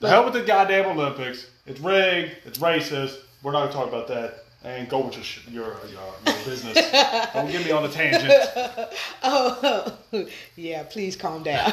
the 0.00 0.08
hell 0.08 0.24
with 0.24 0.32
the 0.34 0.42
goddamn 0.42 0.86
Olympics. 0.86 1.46
It's 1.66 1.80
rigged. 1.80 2.32
It's 2.44 2.58
racist. 2.58 3.16
We're 3.42 3.52
not 3.52 3.60
going 3.60 3.68
to 3.70 3.74
talk 3.76 3.88
about 3.88 4.08
that. 4.08 4.44
and 4.64 4.88
go 4.88 4.98
with 4.98 5.14
your 5.14 5.64
your, 5.64 5.74
uh, 5.74 5.86
your, 5.86 6.34
your 6.34 6.44
business. 6.44 6.74
Don't 7.32 7.50
get 7.50 7.64
me 7.64 7.70
on 7.70 7.84
the 7.84 7.88
tangent. 7.88 8.32
Oh, 9.22 9.96
yeah. 10.56 10.82
Please 10.84 11.14
calm 11.14 11.42
down. 11.44 11.72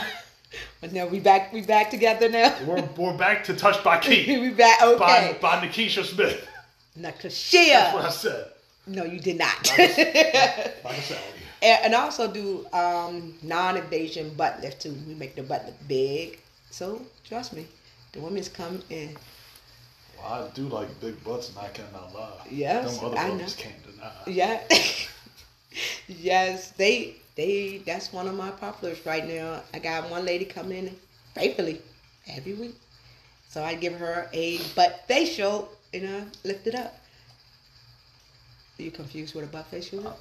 But 0.81 0.93
now 0.93 1.07
we 1.07 1.19
back. 1.19 1.51
We 1.51 1.61
back 1.61 1.89
together 1.89 2.29
now. 2.29 2.55
We're, 2.65 2.87
we're 2.95 3.17
back 3.17 3.43
to 3.45 3.55
Touched 3.55 3.83
by 3.83 3.97
Kei 3.97 4.39
we 4.39 4.49
back. 4.51 4.79
by, 4.79 4.85
Okay. 4.93 5.37
by 5.41 5.65
Nikisha 5.65 6.05
Smith. 6.05 6.47
That's 6.95 7.93
what 7.93 8.05
I 8.05 8.09
said. 8.09 8.45
No, 8.87 9.03
you 9.03 9.19
did 9.19 9.37
not. 9.37 9.71
I 9.79 10.75
and, 11.61 11.95
also 11.95 12.31
do 12.31 12.67
um, 12.71 13.33
non-invasion 13.41 14.33
butt 14.35 14.61
lift 14.61 14.81
too. 14.81 14.95
We 15.07 15.15
make 15.15 15.35
the 15.35 15.43
butt 15.43 15.65
look 15.65 15.87
big. 15.87 16.39
So 16.69 17.01
trust 17.23 17.53
me, 17.53 17.65
the 18.11 18.19
women's 18.19 18.49
come 18.49 18.83
in. 18.89 19.15
Well, 20.17 20.43
I 20.43 20.47
do 20.53 20.63
like 20.67 20.87
big 21.01 21.21
butts, 21.23 21.49
and 21.49 21.57
I 21.57 21.69
cannot 21.69 22.13
lie. 22.13 22.47
Yes, 22.49 22.99
Them 22.99 23.05
other 23.07 23.17
I 23.17 23.29
know. 23.29 23.45
can't 23.57 23.83
deny. 23.83 24.11
Yeah. 24.27 24.61
yes, 26.07 26.71
they 26.71 27.15
they 27.35 27.81
that's 27.85 28.13
one 28.13 28.27
of 28.27 28.35
my 28.35 28.51
populars 28.51 29.05
right 29.05 29.27
now. 29.27 29.61
I 29.73 29.79
got 29.79 30.09
one 30.09 30.25
lady 30.25 30.45
come 30.45 30.71
in 30.71 30.95
faithfully 31.33 31.81
every 32.27 32.53
week. 32.53 32.75
So 33.49 33.63
I 33.63 33.73
give 33.73 33.93
her 33.95 34.29
a 34.33 34.59
butt 34.75 35.05
facial 35.07 35.69
and 35.93 36.05
uh, 36.05 36.25
lift 36.43 36.67
it 36.67 36.75
up. 36.75 36.99
Are 38.79 38.83
you 38.83 38.91
confused 38.91 39.35
with 39.35 39.45
a 39.45 39.47
butt 39.47 39.65
facial 39.67 39.99
is? 39.99 40.05
Uh, 40.05 40.13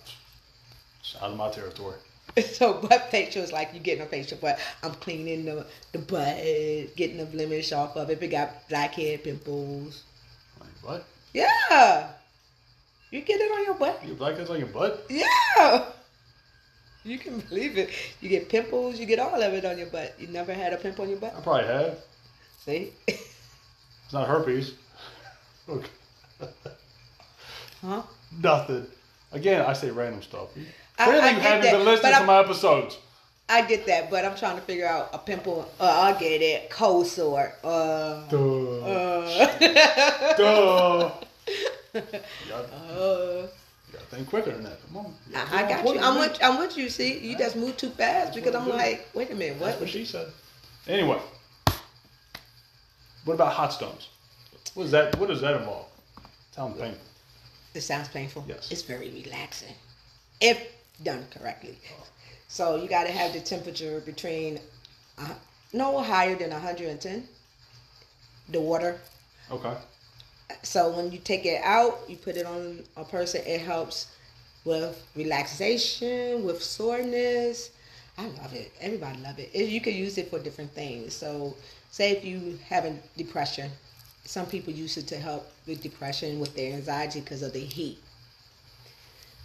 it's 1.01 1.17
out 1.21 1.31
of 1.33 1.37
my 1.37 1.51
territory. 1.51 1.97
So 2.43 2.75
butt 2.81 3.11
facial 3.11 3.43
is 3.43 3.53
like 3.53 3.75
you 3.75 3.81
getting 3.81 4.03
a 4.03 4.07
facial, 4.07 4.39
but 4.41 4.59
I'm 4.83 4.95
cleaning 4.95 5.45
the 5.45 5.67
the 5.93 5.99
butt, 5.99 6.37
getting 6.97 7.19
the 7.19 7.27
blemish 7.27 7.71
off 7.73 7.97
of 7.97 8.09
it. 8.09 8.15
If 8.15 8.23
it 8.23 8.29
got 8.29 8.67
blackhead 8.69 9.23
pimples, 9.25 10.03
Like, 10.59 10.71
what? 10.83 11.05
yeah, 11.35 12.09
you 13.11 13.21
get 13.21 13.41
it 13.41 13.53
on 13.53 13.65
your 13.65 13.75
butt. 13.75 14.03
You 14.07 14.15
black 14.15 14.37
guys 14.39 14.49
on 14.51 14.59
your 14.59 14.69
butt? 14.69 15.05
Yeah, 15.11 15.85
you 17.05 17.19
can 17.19 17.41
believe 17.41 17.77
it. 17.77 17.91
You 18.23 18.31
get 18.31 18.49
pimples, 18.49 18.99
you 18.99 19.05
get 19.07 19.19
all 19.19 19.41
of 19.41 19.53
it 19.53 19.65
on 19.67 19.77
your 19.77 19.89
butt. 19.89 20.15
You 20.19 20.29
never 20.29 20.55
had 20.55 20.73
a 20.73 20.79
pimple 20.79 21.05
on 21.05 21.11
your 21.11 21.19
butt? 21.21 21.35
I 21.37 21.41
probably 21.43 21.67
have. 21.67 21.99
See? 22.65 22.93
It's 23.07 24.13
not 24.13 24.27
herpes. 24.27 24.73
Okay. 25.69 25.91
huh? 27.83 28.03
Nothing. 28.43 28.87
Again, 29.33 29.63
I 29.63 29.73
say 29.73 29.91
random 29.91 30.23
stuff. 30.23 30.49
I- 30.99 31.05
Clearly, 31.05 31.21
I 31.23 31.29
you 31.31 31.35
get 31.37 31.43
haven't 31.43 31.63
that, 31.65 31.73
been 31.73 31.85
listening 31.85 32.03
but 32.03 32.11
to 32.11 32.17
I'm- 32.17 32.27
my 32.27 32.39
episodes. 32.41 32.99
I 33.47 33.61
get 33.67 33.85
that, 33.87 34.11
but 34.11 34.25
I'm 34.25 34.35
trying 34.37 34.57
to 34.57 34.63
figure 34.63 34.87
out 34.87 35.11
a 35.13 35.19
pimple. 35.19 35.69
Uh, 35.79 35.85
I 35.85 36.19
get 36.19 36.41
it. 36.41 36.71
Cold 36.71 37.07
sore. 37.07 37.53
Uh, 37.63 38.27
Duh. 38.29 38.81
uh, 38.81 40.37
Duh. 40.37 41.11
You 41.95 42.01
gotta, 42.49 42.73
uh. 42.75 43.47
you 43.47 43.93
gotta 43.93 44.05
think 44.07 44.29
quicker 44.29 44.51
than 44.51 44.65
that. 44.65 44.79
Come 44.89 44.97
on. 44.97 45.15
I, 45.35 45.63
I 45.65 45.69
got 45.69 45.85
you. 45.95 46.01
I'm 46.01 46.19
with, 46.19 46.39
I'm 46.43 46.59
with 46.59 46.77
you. 46.77 46.89
See, 46.89 47.19
you 47.19 47.37
just 47.37 47.55
move 47.55 47.77
too 47.77 47.91
fast 47.91 48.33
That's 48.33 48.37
because 48.37 48.55
I'm 48.55 48.63
I 48.63 48.65
do. 48.65 48.73
like, 48.73 49.09
wait 49.15 49.31
a 49.31 49.35
minute, 49.35 49.61
That's 49.61 49.73
what? 49.75 49.81
what 49.83 49.89
she 49.91 50.05
said. 50.07 50.27
Anyway, 50.89 51.21
what 53.27 53.35
about 53.35 53.53
hot 53.53 53.73
stones? 53.73 54.09
What 54.75 54.85
is 54.85 54.91
that? 54.93 55.17
What 55.19 55.29
does 55.29 55.41
that 55.43 55.55
involve? 55.57 55.87
Tell 56.53 56.71
painful. 56.71 56.99
It 57.75 57.83
sounds 57.83 58.09
painful. 58.09 58.45
Yes. 58.49 58.71
It's 58.71 58.83
very 58.83 59.11
relaxing 59.11 59.75
if 60.41 60.61
done 61.03 61.27
correctly. 61.31 61.77
So 62.49 62.77
you 62.77 62.89
got 62.89 63.05
to 63.05 63.13
have 63.13 63.33
the 63.33 63.41
temperature 63.41 64.01
between 64.01 64.61
uh, 65.19 65.35
no 65.73 66.01
higher 66.01 66.37
than 66.37 66.51
110. 66.51 67.29
The 68.51 68.61
water. 68.61 69.01
Okay. 69.51 69.75
So 70.63 70.91
when 70.91 71.11
you 71.11 71.19
take 71.19 71.47
it 71.47 71.63
out, 71.65 72.01
you 72.09 72.17
put 72.17 72.37
it 72.37 72.47
on 72.47 72.85
a 72.97 73.05
person. 73.05 73.43
It 73.47 73.61
helps 73.61 74.09
with 74.65 75.03
relaxation, 75.17 76.45
with 76.45 76.63
soreness. 76.63 77.71
I 78.17 78.27
love 78.27 78.55
it. 78.55 78.73
Everybody 78.81 79.21
love 79.21 79.39
it. 79.39 79.55
You 79.55 79.81
can 79.81 79.95
use 79.95 80.19
it 80.19 80.31
for 80.31 80.39
different 80.39 80.73
things. 80.73 81.15
So, 81.15 81.57
say 81.91 82.13
if 82.13 82.25
you 82.25 82.59
having 82.69 83.01
depression, 83.17 83.71
some 84.25 84.47
people 84.47 84.73
use 84.73 84.97
it 84.97 85.07
to 85.09 85.17
help 85.17 85.51
with 85.67 85.83
depression, 85.83 86.41
with 86.41 86.55
their 86.57 86.73
anxiety 86.75 87.21
because 87.21 87.43
of 87.43 87.53
the 87.53 87.61
heat. 87.61 87.99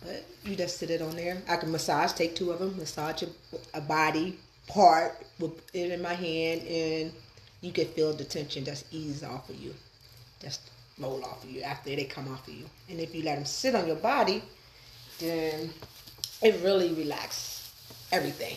But 0.03 0.25
you 0.45 0.55
just 0.55 0.77
sit 0.77 0.89
it 0.89 1.01
on 1.01 1.15
there. 1.15 1.41
I 1.47 1.57
can 1.57 1.71
massage, 1.71 2.13
take 2.13 2.35
two 2.35 2.51
of 2.51 2.59
them, 2.59 2.77
massage 2.77 3.23
a, 3.73 3.81
body 3.81 4.39
part 4.67 5.25
with 5.39 5.51
it 5.75 5.91
in 5.91 6.01
my 6.01 6.13
hand, 6.13 6.61
and 6.61 7.11
you 7.61 7.71
can 7.73 7.87
feel 7.87 8.13
the 8.13 8.23
tension 8.23 8.63
just 8.63 8.85
ease 8.93 9.23
off 9.23 9.49
of 9.49 9.55
you, 9.55 9.73
just 10.41 10.61
roll 10.97 11.23
off 11.25 11.43
of 11.43 11.49
you 11.49 11.61
after 11.61 11.93
they 11.93 12.05
come 12.05 12.31
off 12.31 12.47
of 12.47 12.53
you. 12.53 12.65
And 12.89 12.99
if 12.99 13.13
you 13.13 13.23
let 13.23 13.35
them 13.35 13.45
sit 13.45 13.75
on 13.75 13.87
your 13.87 13.97
body, 13.97 14.41
then 15.19 15.69
it 16.41 16.61
really 16.63 16.93
relaxes 16.93 17.73
everything. 18.11 18.55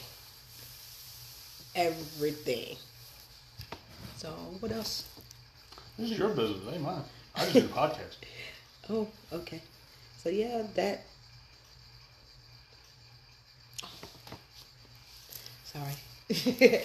Everything. 1.75 2.77
So 4.17 4.29
what 4.61 4.71
else? 4.71 5.12
This 5.99 6.11
is 6.13 6.19
your 6.19 6.29
business, 6.31 6.61
ain't 6.73 6.83
mine. 6.83 7.03
I 7.35 7.41
just 7.41 7.53
do 7.55 7.61
the 7.63 7.69
podcast. 7.69 8.17
Oh, 8.91 9.07
okay. 9.33 9.63
So 10.19 10.29
yeah, 10.29 10.65
that. 10.75 11.05
Sorry. 15.65 15.95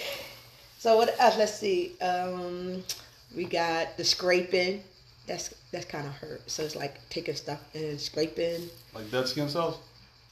so 0.77 0.95
what 0.97 1.19
else? 1.19 1.37
Let's 1.37 1.55
see. 1.55 1.93
Um, 1.99 2.83
we 3.35 3.45
got 3.45 3.97
the 3.97 4.03
scraping. 4.03 4.83
That's 5.25 5.53
that's 5.71 5.85
kind 5.85 6.05
of 6.07 6.13
hurt. 6.13 6.49
So 6.49 6.63
it's 6.63 6.75
like 6.75 6.95
taking 7.09 7.35
stuff 7.35 7.59
and 7.73 7.99
scraping, 7.99 8.69
Like 8.93 9.09
dead 9.11 9.27
skin 9.27 9.49
cells 9.49 9.79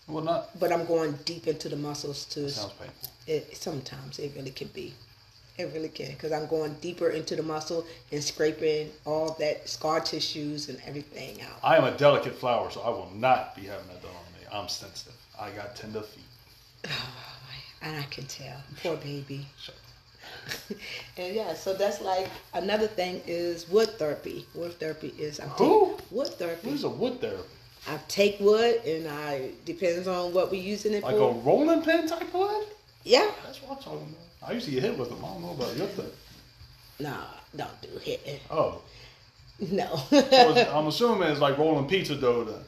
and 0.08 0.16
whatnot. 0.16 0.58
but 0.60 0.72
I'm 0.72 0.86
going 0.86 1.14
deep 1.26 1.48
into 1.48 1.68
the 1.68 1.76
muscles 1.76 2.26
to. 2.26 2.50
Sounds 2.50 2.74
painful. 2.74 3.10
It 3.28 3.58
sometimes 3.58 4.20
it 4.20 4.32
really 4.36 4.52
can 4.52 4.68
be. 4.68 4.94
It 5.58 5.72
really 5.74 5.88
can 5.90 6.12
because 6.12 6.32
I'm 6.34 6.48
going 6.48 6.74
deeper 6.82 7.10
into 7.10 7.36
the 7.36 7.44
muscle 7.44 7.86
and 8.12 8.22
scraping 8.22 8.92
all 9.06 9.36
that 9.40 9.70
scar 9.70 10.02
tissues 10.02 10.68
and 10.68 10.78
everything 10.86 11.42
out. 11.44 11.60
I 11.64 11.78
am 11.78 11.86
a 11.86 11.92
delicate 11.98 12.36
flower, 12.36 12.70
so 12.72 12.82
I 12.82 12.90
will 12.90 13.10
not 13.16 13.56
be 13.56 13.62
having 13.64 13.88
that 13.88 14.02
done 14.02 14.12
on 14.12 14.34
me. 14.34 14.46
I'm 14.52 14.68
sensitive. 14.68 15.14
I 15.40 15.52
got 15.52 15.76
tender 15.76 16.02
feet. 16.02 16.24
Oh, 16.86 16.90
And 17.82 17.98
I 17.98 18.04
can 18.04 18.26
tell. 18.26 18.58
Poor 18.84 18.98
baby. 18.98 19.46
And 21.18 21.34
yeah, 21.36 21.54
so 21.54 21.74
that's 21.74 22.02
like 22.02 22.28
another 22.54 22.88
thing 22.88 23.22
is 23.28 23.70
wood 23.70 23.90
therapy. 23.98 24.46
Wood 24.54 24.74
therapy 24.80 25.14
is 25.18 25.40
I'm 25.40 25.50
Who? 25.50 25.98
wood 26.12 26.28
therapy. 26.30 26.68
What 26.68 26.76
is 26.76 26.84
a 26.84 26.90
wood 26.90 27.22
therapy? 27.22 27.44
I 27.88 28.00
take 28.08 28.40
wood 28.40 28.82
and 28.86 29.08
I 29.08 29.52
depends 29.66 30.08
on 30.08 30.34
what 30.34 30.52
we're 30.52 30.62
using 30.62 30.94
it 30.94 31.02
for. 31.02 31.12
Like 31.12 31.36
a 31.36 31.40
rolling 31.40 31.82
pin 31.84 32.08
type 32.08 32.24
of 32.24 32.34
wood? 32.34 32.68
yeah. 33.04 33.30
That's 33.46 33.62
what 33.62 33.78
I'm 33.78 33.84
talking 33.84 34.00
about. 34.00 34.25
I 34.48 34.52
used 34.54 34.66
to 34.66 34.72
get 34.72 34.84
hit 34.84 34.98
with 34.98 35.10
them. 35.10 35.24
I 35.24 35.28
don't 35.30 35.42
know 35.42 35.52
about 35.52 35.76
your 35.76 35.88
thing. 35.88 36.12
Nah, 37.00 37.24
don't 37.56 37.82
do 37.82 37.90
hitting. 38.02 38.40
Oh. 38.50 38.82
No. 39.72 39.96
So 40.10 40.70
I'm 40.74 40.88
assuming 40.88 41.30
it's 41.30 41.40
like 41.40 41.58
rolling 41.58 41.88
pizza 41.88 42.16
dough 42.16 42.44
then. 42.44 42.60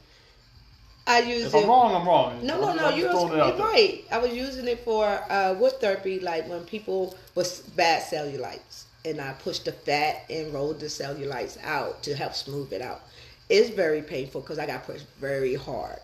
I 1.05 1.19
use 1.19 1.47
If 1.47 1.53
it. 1.53 1.63
I'm 1.63 1.67
wrong, 1.69 1.93
I'm 1.95 2.07
wrong. 2.07 2.45
No, 2.45 2.55
I'm 2.55 2.61
no, 2.61 2.73
no. 2.75 2.85
I'm 2.87 2.97
You're, 2.97 3.09
out 3.09 3.27
you're 3.35 3.51
there. 3.51 3.65
right. 3.65 4.05
I 4.09 4.17
was 4.19 4.31
using 4.31 4.67
it 4.69 4.79
for 4.85 5.05
uh, 5.29 5.53
wood 5.59 5.73
therapy, 5.81 6.21
like 6.21 6.47
when 6.47 6.63
people 6.63 7.17
was 7.35 7.59
bad 7.75 8.03
cellulites, 8.03 8.83
and 9.03 9.19
I 9.19 9.33
pushed 9.33 9.65
the 9.65 9.73
fat 9.73 10.23
and 10.29 10.53
rolled 10.53 10.79
the 10.79 10.85
cellulites 10.85 11.61
out 11.63 12.03
to 12.03 12.15
help 12.15 12.33
smooth 12.33 12.71
it 12.71 12.81
out. 12.81 13.01
It's 13.49 13.69
very 13.69 14.01
painful 14.01 14.39
because 14.41 14.57
I 14.57 14.65
got 14.65 14.85
pushed 14.85 15.05
very 15.19 15.55
hard. 15.55 15.99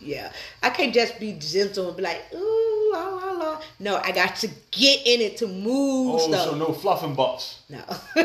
Yeah, 0.00 0.32
I 0.64 0.70
can't 0.70 0.92
just 0.92 1.20
be 1.20 1.34
gentle 1.38 1.88
and 1.88 1.96
be 1.96 2.02
like, 2.02 2.22
ooh, 2.34 2.90
la 2.92 3.32
No, 3.78 3.96
I 3.96 4.12
got 4.12 4.36
to 4.36 4.48
get 4.70 5.06
in 5.06 5.20
it 5.20 5.36
to 5.38 5.46
move 5.46 6.14
Oh, 6.14 6.18
stuff. 6.18 6.44
so 6.50 6.54
no 6.56 6.72
fluff 6.72 7.02
and 7.02 7.16
buffs. 7.16 7.62
No, 7.68 7.82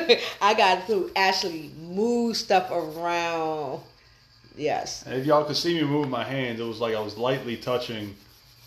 I 0.41 0.53
got 0.53 0.87
to 0.87 1.11
actually 1.15 1.71
move 1.81 2.35
stuff 2.37 2.69
around. 2.71 3.81
Yes. 4.55 5.03
And 5.05 5.15
if 5.15 5.25
y'all 5.25 5.45
could 5.45 5.55
see 5.55 5.75
me 5.75 5.83
moving 5.87 6.11
my 6.11 6.23
hands, 6.23 6.59
it 6.59 6.63
was 6.63 6.79
like 6.79 6.95
I 6.95 6.99
was 7.01 7.17
lightly 7.17 7.55
touching 7.57 8.15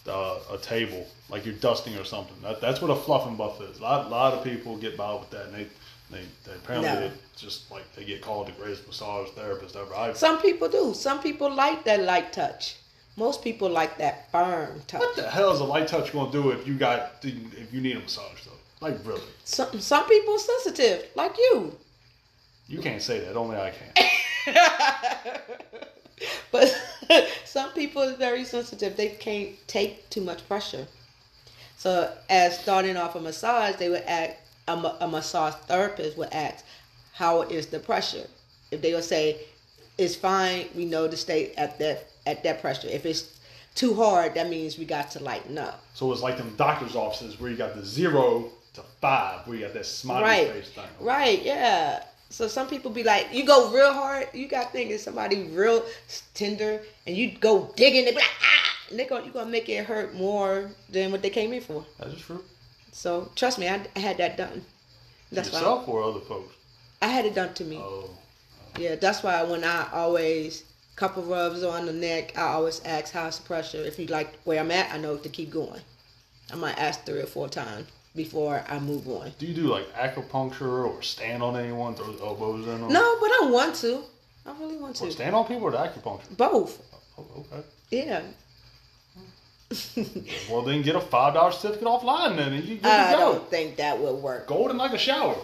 uh, 0.09 0.39
a 0.51 0.59
table, 0.59 1.07
like 1.29 1.45
you're 1.45 1.55
dusting 1.57 1.97
or 1.97 2.05
something. 2.05 2.37
That, 2.43 2.61
that's 2.61 2.81
what 2.81 2.91
a 2.91 2.97
fluff 2.97 3.27
and 3.27 3.37
buff 3.37 3.61
is. 3.61 3.79
A 3.79 3.83
lot, 3.83 4.11
lot 4.11 4.33
of 4.35 4.43
people 4.43 4.77
get 4.79 4.97
by 4.97 5.13
with 5.15 5.31
that, 5.31 5.47
and 5.47 5.55
they, 5.55 5.67
they, 6.11 6.23
they 6.47 6.53
apparently 6.57 6.89
No. 6.91 7.01
they 7.09 7.11
just 7.37 7.71
like 7.71 7.85
they 7.95 8.05
get 8.05 8.23
called 8.23 8.47
the 8.49 8.53
greatest 8.53 8.87
massage 8.87 9.29
therapist 9.31 9.77
ever. 9.77 9.95
I, 9.95 10.13
Some 10.15 10.41
people 10.41 10.69
do. 10.69 10.95
Some 10.95 11.21
people 11.21 11.53
like 11.55 11.85
that 11.85 12.03
light 12.03 12.33
touch. 12.33 12.77
Most 13.17 13.43
people 13.45 13.69
like 13.69 13.99
that 13.99 14.31
firm 14.33 14.83
touch. 14.87 15.01
what 15.01 15.17
the 15.17 15.31
hell 15.31 15.53
is 15.53 15.61
a 15.61 15.65
light 15.65 15.87
touch 15.87 16.13
going 16.13 16.33
to 16.33 16.43
do 16.43 16.51
if 16.51 16.67
you 16.67 16.75
got 16.75 17.17
if 17.23 17.73
you 17.73 17.81
need 17.81 17.97
a 17.97 18.01
massage 18.01 18.45
though? 18.45 18.53
Like 18.81 18.99
really, 19.05 19.21
Some 19.45 19.81
some 19.81 20.07
people 20.09 20.39
sensitive, 20.39 21.07
like 21.15 21.37
you. 21.39 21.77
you 22.69 22.81
can't 22.81 23.03
say 23.03 23.21
that. 23.21 23.37
Only 23.37 23.57
I 23.57 23.71
can. 23.71 24.57
But 26.53 26.69
some 27.45 27.73
people 27.73 28.03
are 28.03 28.15
very 28.15 28.45
sensitive. 28.45 28.97
They 28.97 29.09
can't 29.09 29.57
take 29.67 30.09
too 30.11 30.21
much 30.21 30.47
pressure. 30.47 30.87
So 31.79 32.13
as 32.31 32.59
starting 32.59 32.97
off 32.97 33.17
a 33.17 33.21
massage, 33.21 33.77
they 33.77 33.89
would 33.89 34.03
ask 34.03 34.37
a, 34.69 34.75
a 35.01 35.09
massage 35.09 35.55
therapist 35.67 36.17
would 36.17 36.33
ask, 36.33 36.65
"How 37.15 37.43
is 37.43 37.67
the 37.67 37.81
pressure?" 37.81 38.27
If 38.71 38.83
they 38.83 38.95
would 38.95 39.05
say 39.05 39.41
it's 39.99 40.15
fine. 40.15 40.69
We 40.77 40.85
know 40.85 41.09
to 41.09 41.17
stay 41.17 41.53
at 41.57 41.79
that 41.79 42.09
at 42.27 42.43
that 42.45 42.61
pressure. 42.61 42.89
If 42.89 43.07
it's 43.07 43.39
too 43.75 43.95
hard, 43.95 44.35
that 44.35 44.49
means 44.49 44.79
we 44.79 44.85
got 44.85 45.11
to 45.13 45.23
lighten 45.23 45.59
up. 45.59 45.83
So 45.95 46.13
it's 46.13 46.23
like 46.23 46.37
them 46.37 46.55
doctor's 46.57 46.95
offices 46.95 47.41
where 47.41 47.51
you 47.51 47.57
got 47.57 47.75
the 47.75 47.85
zero 47.85 48.51
to 48.75 48.83
five, 49.01 49.47
where 49.47 49.57
you 49.57 49.65
got 49.65 49.75
that 49.75 49.87
smiley 49.87 50.23
Right. 50.23 50.53
face 50.53 50.69
thing. 50.71 50.85
Right, 51.01 51.43
yeah. 51.43 52.05
So 52.31 52.49
some 52.49 52.67
people 52.69 52.91
be 52.91 53.03
like, 53.03 53.29
you 53.33 53.45
go 53.45 53.71
real 53.73 53.93
hard, 53.93 54.29
you 54.33 54.47
got 54.49 54.73
thinking 54.73 54.97
somebody 54.99 55.45
real 55.45 55.85
tender, 56.35 56.81
and 57.07 57.15
you 57.17 57.33
go 57.33 57.71
digging, 57.77 58.05
they 58.07 58.13
be 58.13 58.17
like, 58.17 58.25
ah, 58.43 58.89
and 58.91 58.99
they 58.99 59.05
go, 59.05 59.23
you 59.23 59.31
gonna 59.31 59.51
make 59.51 59.69
it 59.69 59.85
hurt 59.85 60.15
more 60.15 60.71
than 60.89 61.13
what 61.13 61.21
they 61.21 61.29
came 61.31 61.53
in 61.53 61.61
for. 61.61 61.85
That 61.99 62.09
is 62.09 62.21
true. 62.23 62.43
So 62.93 63.31
trust 63.37 63.59
me, 63.59 63.69
I, 63.69 63.87
I 63.97 63.99
had 63.99 64.17
that 64.19 64.37
done. 64.39 64.65
That's 65.31 65.51
why 65.53 65.59
Yourself 65.59 65.89
or 65.89 66.03
other 66.03 66.21
folks? 66.21 66.55
I 67.03 67.09
had 67.09 67.27
it 67.27 67.35
done 67.35 67.53
to 67.55 67.65
me. 67.65 67.77
Oh, 67.79 68.09
Yeah, 68.79 68.95
that's 68.97 69.23
why 69.23 69.43
when 69.43 69.65
I 69.65 69.89
always 69.93 70.65
couple 70.97 71.23
rubs 71.25 71.63
on 71.63 71.87
the 71.87 71.93
neck, 71.93 72.37
I 72.37 72.43
always 72.53 72.83
ask 72.85 73.13
how's 73.13 73.39
the 73.39 73.45
pressure. 73.45 73.79
If 73.79 73.99
you 73.99 74.07
like 74.07 74.35
where 74.45 74.61
I'm 74.61 74.71
at, 74.71 74.93
I 74.93 74.99
know 74.99 75.17
to 75.17 75.29
keep 75.29 75.51
going. 75.51 75.81
I 76.53 76.57
might 76.57 76.79
ask 76.79 77.05
three 77.05 77.21
or 77.21 77.27
four 77.27 77.49
times 77.49 77.87
before 78.15 78.63
I 78.69 78.79
move 78.79 79.09
on. 79.09 79.33
do 79.39 79.47
you 79.47 79.55
do 79.55 79.63
like 79.63 79.91
acupuncture 79.95 80.87
or 80.87 81.03
stand 81.03 81.43
on 81.43 81.57
anyone, 81.57 81.95
throw 81.95 82.13
the 82.13 82.23
elbows 82.25 82.67
in 82.67 82.81
them? 82.83 82.93
No, 82.93 83.17
but 83.21 83.31
I 83.43 83.49
want 83.51 83.75
to. 83.77 84.03
I 84.45 84.53
really 84.59 84.77
want 84.77 84.97
to. 84.97 85.11
stand 85.11 85.35
on 85.35 85.47
people 85.47 85.63
or 85.65 85.71
the 85.71 85.79
acupuncture? 85.79 86.37
Both. 86.37 86.83
Oh, 87.19 87.27
okay. 87.53 87.67
Yeah. 87.91 88.23
Well, 90.51 90.63
then 90.63 90.83
get 90.83 90.97
a 90.97 91.01
five 91.01 91.35
dollar 91.35 91.53
certificate 91.53 91.87
offline, 91.87 92.37
then 92.37 92.53
and 92.53 92.65
you 92.65 92.77
good 92.77 92.87
I 92.87 93.13
to 93.13 93.17
go. 93.17 93.33
don't 93.33 93.49
think 93.51 93.77
that 93.77 93.99
would 93.99 94.17
work. 94.17 94.47
Golden 94.47 94.77
like 94.77 94.93
a 94.93 94.99
shower. 94.99 95.37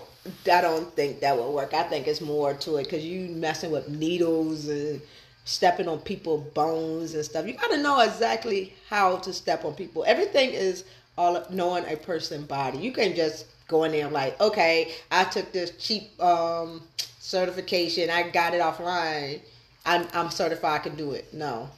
I 0.50 0.61
don't 0.61 0.94
think 0.94 1.20
that 1.20 1.37
would 1.38 1.50
work. 1.50 1.72
I 1.72 1.84
think 1.84 2.06
it's 2.06 2.20
more 2.20 2.52
to 2.54 2.76
it 2.76 2.84
because 2.84 3.04
you 3.04 3.28
messing 3.28 3.70
with 3.70 3.88
needles 3.88 4.68
and 4.68 5.00
stepping 5.48 5.88
on 5.88 5.98
people's 6.00 6.44
bones 6.52 7.14
and 7.14 7.24
stuff. 7.24 7.46
You 7.46 7.54
got 7.54 7.70
to 7.70 7.78
know 7.78 8.00
exactly 8.00 8.74
how 8.90 9.16
to 9.16 9.32
step 9.32 9.64
on 9.64 9.72
people. 9.72 10.04
Everything 10.06 10.50
is 10.50 10.84
all 11.16 11.42
knowing 11.50 11.84
a 11.87 11.96
person's 11.96 12.46
body. 12.46 12.78
You 12.78 12.92
can 12.92 13.16
just 13.16 13.46
go 13.66 13.84
in 13.84 13.92
there 13.92 14.11
like, 14.11 14.38
okay, 14.42 14.92
I 15.11 15.24
took 15.24 15.50
this 15.52 15.70
cheap 15.78 16.22
um, 16.22 16.82
certification. 17.18 18.11
I 18.11 18.28
got 18.28 18.52
it 18.52 18.61
offline. 18.61 19.40
I'm, 19.87 20.06
I'm 20.12 20.30
certified. 20.30 20.80
I 20.80 20.84
can 20.84 20.96
do 20.96 21.12
it. 21.12 21.32
No. 21.32 21.70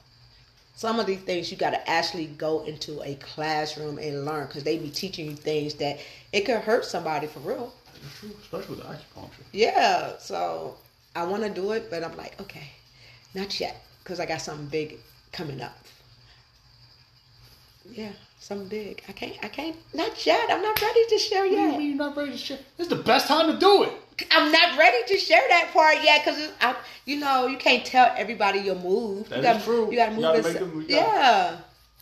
Some 0.75 0.99
of 0.99 1.07
these 1.07 1.21
things 1.21 1.53
you 1.53 1.57
got 1.57 1.71
to 1.71 1.91
actually 1.91 2.27
go 2.27 2.65
into 2.65 3.01
a 3.03 3.15
classroom 3.17 3.99
and 3.99 4.25
learn 4.25 4.49
because 4.49 4.65
they 4.65 4.79
be 4.79 4.91
teaching 4.91 5.27
you 5.27 5.37
things 5.37 5.75
that 5.75 6.01
it 6.33 6.41
could 6.41 6.57
hurt 6.57 6.85
somebody 6.85 7.29
for 7.29 7.39
real. 7.41 7.73
Especially 8.43 8.77
with 8.77 8.85
acupuncture. 8.85 9.45
Yeah, 9.53 10.17
so 10.19 10.77
I 11.15 11.25
want 11.25 11.45
to 11.45 11.51
do 11.51 11.71
it, 11.73 11.89
but 11.89 12.03
I'm 12.03 12.17
like, 12.17 12.41
okay, 12.41 12.69
not 13.35 13.59
yet, 13.61 13.85
because 14.03 14.21
I 14.21 14.27
got 14.27 14.41
something 14.41 14.67
big 14.67 14.99
coming 15.33 15.61
up. 15.61 15.77
Yeah, 17.91 18.13
something 18.39 18.69
big. 18.69 19.03
I 19.09 19.13
can't, 19.13 19.37
I 19.43 19.49
can't, 19.49 19.77
not 19.95 20.25
yet. 20.27 20.49
I'm 20.51 20.63
not 20.63 20.81
ready 20.81 21.01
to 21.09 21.19
share 21.19 21.43
What 21.43 21.51
do 21.51 21.57
you 21.57 21.69
mean 21.79 21.89
you're 21.89 21.97
not 21.97 22.17
ready 22.17 22.33
to 22.33 22.39
share? 22.39 22.59
This 22.77 22.87
is 22.87 22.97
the 22.97 23.03
best 23.03 23.27
time 23.27 23.53
to 23.53 23.59
do 23.59 23.85
it. 23.85 23.93
I'm 24.31 24.53
not 24.53 24.79
ready 24.79 24.99
to 25.09 25.17
share 25.17 25.41
that 25.49 25.71
part 25.73 25.97
yet, 26.05 26.23
because 26.25 26.53
I, 26.61 26.77
you 27.07 27.19
know, 27.19 27.47
you 27.47 27.57
can't 27.57 27.85
tell 27.85 28.13
everybody 28.17 28.61
your 28.61 28.75
move. 28.77 29.29
That 29.31 29.37
you 29.39 29.43
gotta, 29.43 29.65
true. 29.65 29.91
You 29.91 29.97
got 29.97 30.07
to 30.07 30.11
You 30.13 30.17
move. 30.21 30.43
gotta 30.43 30.59
them- 30.59 30.83
you 30.83 30.89
gotta- 30.89 30.93
yeah. 30.93 31.57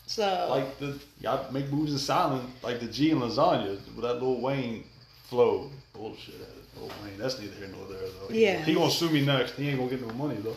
So 0.06 0.46
Like 0.50 0.78
the 0.78 0.98
y'all 1.20 1.52
make 1.52 1.70
moves 1.70 1.92
in 1.92 1.98
silence, 1.98 2.50
like 2.62 2.80
the 2.80 2.86
G 2.86 3.10
and 3.10 3.20
lasagna 3.20 3.72
with 3.94 4.00
that 4.02 4.14
Lil 4.22 4.40
Wayne 4.40 4.84
flow. 5.24 5.70
Bullshit. 5.92 6.34
Lil 6.76 6.90
Wayne, 7.04 7.18
that's 7.18 7.38
neither 7.38 7.54
here 7.56 7.68
nor 7.68 7.86
there 7.86 8.08
though. 8.08 8.34
Yeah. 8.34 8.64
He 8.64 8.72
gonna 8.74 8.90
sue 8.90 9.10
me 9.10 9.24
next. 9.24 9.52
He 9.52 9.68
ain't 9.68 9.78
gonna 9.78 9.90
get 9.90 10.00
no 10.00 10.12
money 10.14 10.36
though. 10.36 10.56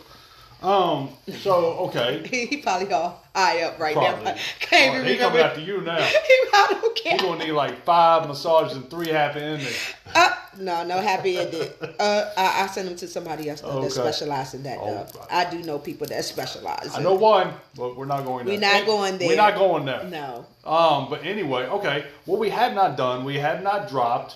Um. 0.61 1.09
So 1.39 1.55
okay. 1.87 2.21
he 2.49 2.57
probably 2.57 2.91
all 2.93 3.19
eye 3.33 3.61
up 3.63 3.79
right 3.79 3.95
Probably. 3.95 4.23
now. 4.25 4.35
Can't 4.59 4.95
even 4.95 5.07
he 5.07 5.17
coming 5.17 5.39
after 5.39 5.59
you 5.61 5.81
now. 5.81 5.95
he 6.03 6.11
I 6.53 6.67
don't 6.69 6.97
He 6.97 7.03
care. 7.09 7.17
gonna 7.17 7.43
need 7.45 7.51
like 7.53 7.83
five 7.83 8.27
massages 8.27 8.77
and 8.77 8.87
three 8.89 9.07
happy 9.09 9.39
endings. 9.39 9.93
Uh, 10.13 10.29
no, 10.59 10.83
no 10.85 10.99
happy 10.99 11.37
ending. 11.37 11.67
Uh, 11.99 12.29
I, 12.37 12.63
I 12.63 12.67
send 12.67 12.89
them 12.89 12.95
to 12.97 13.07
somebody 13.07 13.49
else 13.49 13.63
Okay. 13.63 13.85
that 13.87 13.91
specializes 13.91 14.53
in 14.55 14.63
that. 14.63 14.77
Oh, 14.79 15.07
though. 15.11 15.25
I 15.31 15.49
do 15.49 15.63
know 15.63 15.79
people 15.79 16.05
that 16.07 16.23
specialize. 16.25 16.91
I 16.93 17.01
know 17.01 17.15
it. 17.15 17.21
one, 17.21 17.53
but 17.75 17.97
we're 17.97 18.05
not 18.05 18.23
going 18.25 18.45
there. 18.45 18.53
We're 18.55 18.61
not 18.61 18.85
going 18.85 19.17
there. 19.17 19.27
We're 19.29 19.35
not 19.37 19.55
going 19.55 19.85
there. 19.85 20.03
No. 20.03 20.45
Um, 20.63 21.09
but 21.09 21.25
anyway, 21.25 21.63
okay. 21.67 22.05
What 22.25 22.39
we 22.39 22.49
had 22.49 22.75
not 22.75 22.97
done, 22.97 23.23
we 23.23 23.35
had 23.37 23.63
not 23.63 23.89
dropped 23.89 24.35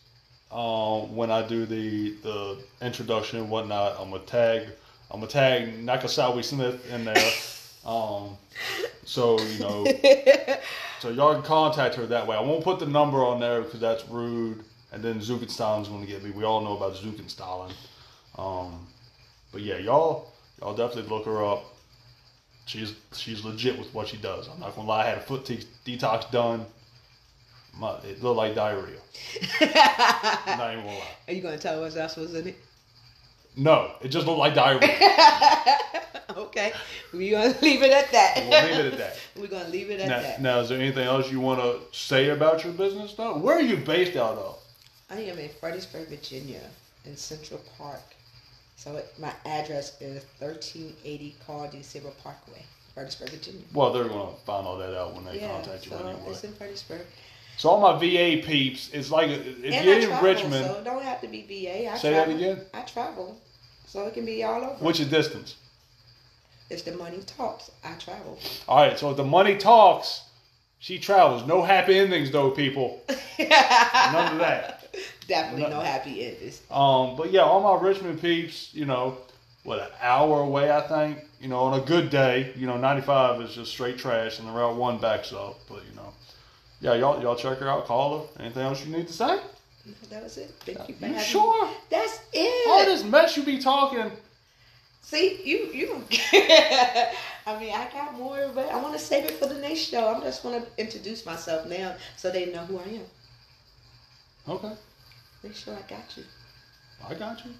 um, 0.51 1.15
when 1.15 1.31
I 1.31 1.45
do 1.47 1.65
the 1.65 2.11
the 2.23 2.57
introduction 2.81 3.39
and 3.39 3.49
whatnot. 3.49 3.97
I'm 3.99 4.11
gonna 4.11 4.23
tag 4.23 4.67
I'm 5.11 5.19
gonna 5.19 5.31
tag 5.31 5.85
Nakasawi 5.85 6.43
Smith 6.43 6.91
in 6.91 7.05
there. 7.05 7.15
Um, 7.85 8.37
so 9.05 9.39
you 9.39 9.59
know, 9.59 9.85
so 10.99 11.09
y'all 11.09 11.35
can 11.35 11.43
contact 11.43 11.95
her 11.95 12.05
that 12.07 12.27
way. 12.27 12.35
I 12.35 12.41
won't 12.41 12.65
put 12.65 12.79
the 12.79 12.85
number 12.85 13.23
on 13.23 13.39
there 13.39 13.61
because 13.61 13.79
that's 13.79 14.05
rude. 14.09 14.61
And 14.91 15.01
then 15.01 15.21
Zukenstalin's 15.21 15.87
gonna 15.87 16.05
get 16.05 16.21
me. 16.21 16.31
We 16.31 16.43
all 16.43 16.59
know 16.59 16.75
about 16.75 16.95
Zukenstallin. 16.95 17.71
Um, 18.37 18.87
but 19.53 19.61
yeah, 19.61 19.77
y'all 19.77 20.33
y'all 20.59 20.75
definitely 20.75 21.09
look 21.09 21.25
her 21.27 21.45
up. 21.45 21.76
She's 22.67 22.93
she's 23.13 23.43
legit 23.45 23.79
with 23.79 23.93
what 23.93 24.07
she 24.09 24.17
does. 24.17 24.47
I'm 24.49 24.59
not 24.59 24.75
gonna 24.75 24.87
lie. 24.87 25.03
I 25.05 25.09
had 25.09 25.17
a 25.17 25.21
foot 25.21 25.45
te- 25.45 25.63
detox 25.85 26.29
done. 26.31 26.65
My, 27.79 27.95
it 27.99 28.21
looked 28.21 28.37
like 28.37 28.55
diarrhea. 28.55 28.97
I'm 29.61 29.67
not 30.57 30.73
even 30.73 30.83
gonna 30.85 30.97
lie. 30.97 31.07
Are 31.27 31.33
you 31.33 31.41
gonna 31.41 31.57
tell 31.57 31.83
us 31.83 31.95
else 31.95 32.17
was 32.17 32.35
in 32.35 32.47
it? 32.47 32.57
No, 33.55 33.91
it 34.01 34.09
just 34.09 34.27
looked 34.27 34.39
like 34.39 34.53
diarrhea. 34.53 34.97
okay, 36.37 36.73
we're 37.13 37.31
gonna 37.39 37.57
leave 37.61 37.81
it 37.83 37.91
at 37.91 38.11
that. 38.11 38.35
We'll 38.49 38.63
leave 38.77 38.85
it 38.85 38.93
at 38.93 38.97
that. 38.99 39.19
We're 39.37 39.47
gonna 39.47 39.69
leave 39.69 39.89
it 39.89 40.01
at 40.01 40.09
Now, 40.09 40.19
that. 40.21 40.41
now, 40.41 40.59
is 40.59 40.69
there 40.69 40.79
anything 40.79 41.05
else 41.05 41.31
you 41.31 41.39
want 41.39 41.61
to 41.61 41.97
say 41.97 42.29
about 42.29 42.63
your 42.65 42.73
business? 42.73 43.13
though? 43.13 43.37
Where 43.37 43.55
are 43.55 43.61
you 43.61 43.77
based 43.77 44.17
out 44.17 44.37
of? 44.37 44.59
I 45.09 45.21
am 45.21 45.37
in 45.39 45.49
Fredericksburg, 45.49 46.09
Virginia, 46.09 46.61
in 47.05 47.15
Central 47.15 47.61
Park. 47.77 48.01
So 48.77 48.95
it, 48.95 49.11
my 49.19 49.33
address 49.45 49.99
is 49.99 50.23
1380 50.39 51.35
Carl 51.45 51.67
D. 51.69 51.81
Silver 51.81 52.11
Parkway, 52.23 52.63
Fredericksburg, 52.93 53.31
Virginia. 53.31 53.61
Well, 53.73 53.91
they're 53.91 54.07
gonna 54.07 54.35
find 54.45 54.67
all 54.67 54.77
that 54.77 54.95
out 54.95 55.15
when 55.15 55.25
they 55.25 55.39
yeah, 55.41 55.51
contact 55.51 55.85
you 55.85 55.91
so 55.91 55.97
anyway. 55.97 56.21
it's 56.29 56.43
in 56.43 56.53
Fredericksburg. 56.53 57.01
So 57.57 57.69
all 57.69 57.81
my 57.81 57.93
VA 57.97 58.39
peeps, 58.45 58.91
it's 58.93 59.09
like 59.09 59.29
uh, 59.29 59.33
if 59.33 59.73
and 59.73 59.85
you're 59.85 60.15
in 60.15 60.23
Richmond. 60.23 60.65
so 60.65 60.75
it 60.75 60.83
don't 60.83 61.03
have 61.03 61.19
to 61.21 61.27
be 61.27 61.41
VA. 61.41 61.91
I 61.91 61.97
Say 61.97 62.11
that 62.11 62.25
travel. 62.25 62.35
again? 62.35 62.61
I 62.71 62.81
travel, 62.83 63.41
so 63.87 64.05
it 64.05 64.13
can 64.13 64.25
be 64.25 64.43
all 64.43 64.63
over. 64.63 64.75
What's 64.75 64.99
your 64.99 65.09
distance? 65.09 65.55
If 66.69 66.85
the 66.85 66.91
money 66.91 67.19
talks. 67.25 67.71
I 67.83 67.93
travel. 67.95 68.37
All 68.67 68.77
right, 68.77 68.99
so 68.99 69.09
if 69.09 69.17
the 69.17 69.23
money 69.25 69.57
talks, 69.57 70.21
she 70.77 70.99
travels. 70.99 71.47
No 71.47 71.63
happy 71.63 71.97
endings 71.97 72.29
though, 72.29 72.51
people. 72.51 73.01
None 73.39 74.33
of 74.33 74.39
that. 74.39 74.76
Definitely 75.27 75.63
No- 75.63 75.79
no 75.79 75.81
happy 75.81 76.25
endings. 76.25 76.61
Um, 76.71 77.15
but 77.15 77.31
yeah, 77.31 77.41
all 77.41 77.61
my 77.61 77.85
Richmond 77.85 78.21
peeps, 78.21 78.73
you 78.73 78.85
know, 78.85 79.17
what 79.63 79.79
an 79.79 79.89
hour 80.01 80.41
away, 80.41 80.71
I 80.71 80.81
think. 80.81 81.25
You 81.41 81.49
know, 81.49 81.59
on 81.59 81.79
a 81.79 81.83
good 81.83 82.09
day, 82.09 82.53
you 82.55 82.65
know, 82.65 82.77
95 82.77 83.41
is 83.41 83.53
just 83.53 83.71
straight 83.71 83.97
trash, 83.97 84.39
and 84.39 84.47
the 84.47 84.51
Route 84.51 84.75
One 84.75 84.97
backs 84.97 85.33
up. 85.33 85.59
But 85.67 85.83
you 85.89 85.95
know, 85.95 86.13
yeah, 86.81 86.95
y'all 86.95 87.21
y'all 87.21 87.35
check 87.35 87.57
her 87.59 87.69
out, 87.69 87.85
call 87.85 88.19
her. 88.19 88.43
Anything 88.43 88.63
else 88.63 88.85
you 88.85 88.95
need 88.95 89.07
to 89.07 89.13
say? 89.13 89.39
That 90.09 90.23
was 90.23 90.37
it. 90.37 90.51
Thank 90.59 90.89
you 90.89 90.95
You 91.07 91.19
sure? 91.19 91.67
me. 91.67 91.73
That's 91.89 92.19
it. 92.33 92.67
All 92.69 92.85
this 92.85 93.03
mess 93.03 93.37
you 93.37 93.43
be 93.43 93.59
talking. 93.59 94.11
See, 95.01 95.41
you 95.43 95.69
you. 95.73 96.03
I 96.11 97.57
mean, 97.59 97.73
I 97.73 97.87
got 97.93 98.17
more, 98.17 98.49
but 98.53 98.69
I 98.69 98.81
want 98.81 98.93
to 98.93 98.99
save 98.99 99.23
it 99.25 99.31
for 99.31 99.45
the 99.47 99.55
next 99.59 99.79
show. 99.79 100.13
I'm 100.13 100.21
just 100.21 100.43
going 100.43 100.61
to 100.61 100.67
introduce 100.77 101.25
myself 101.25 101.65
now, 101.65 101.95
so 102.17 102.29
they 102.29 102.47
know 102.47 102.65
who 102.65 102.77
I 102.79 102.83
am. 102.83 103.05
Okay, 104.49 104.73
Make 105.43 105.55
sure 105.55 105.73
I 105.73 105.81
got 105.89 106.15
you. 106.17 106.23
I 107.07 107.13
got 107.13 107.45
you. 107.45 107.51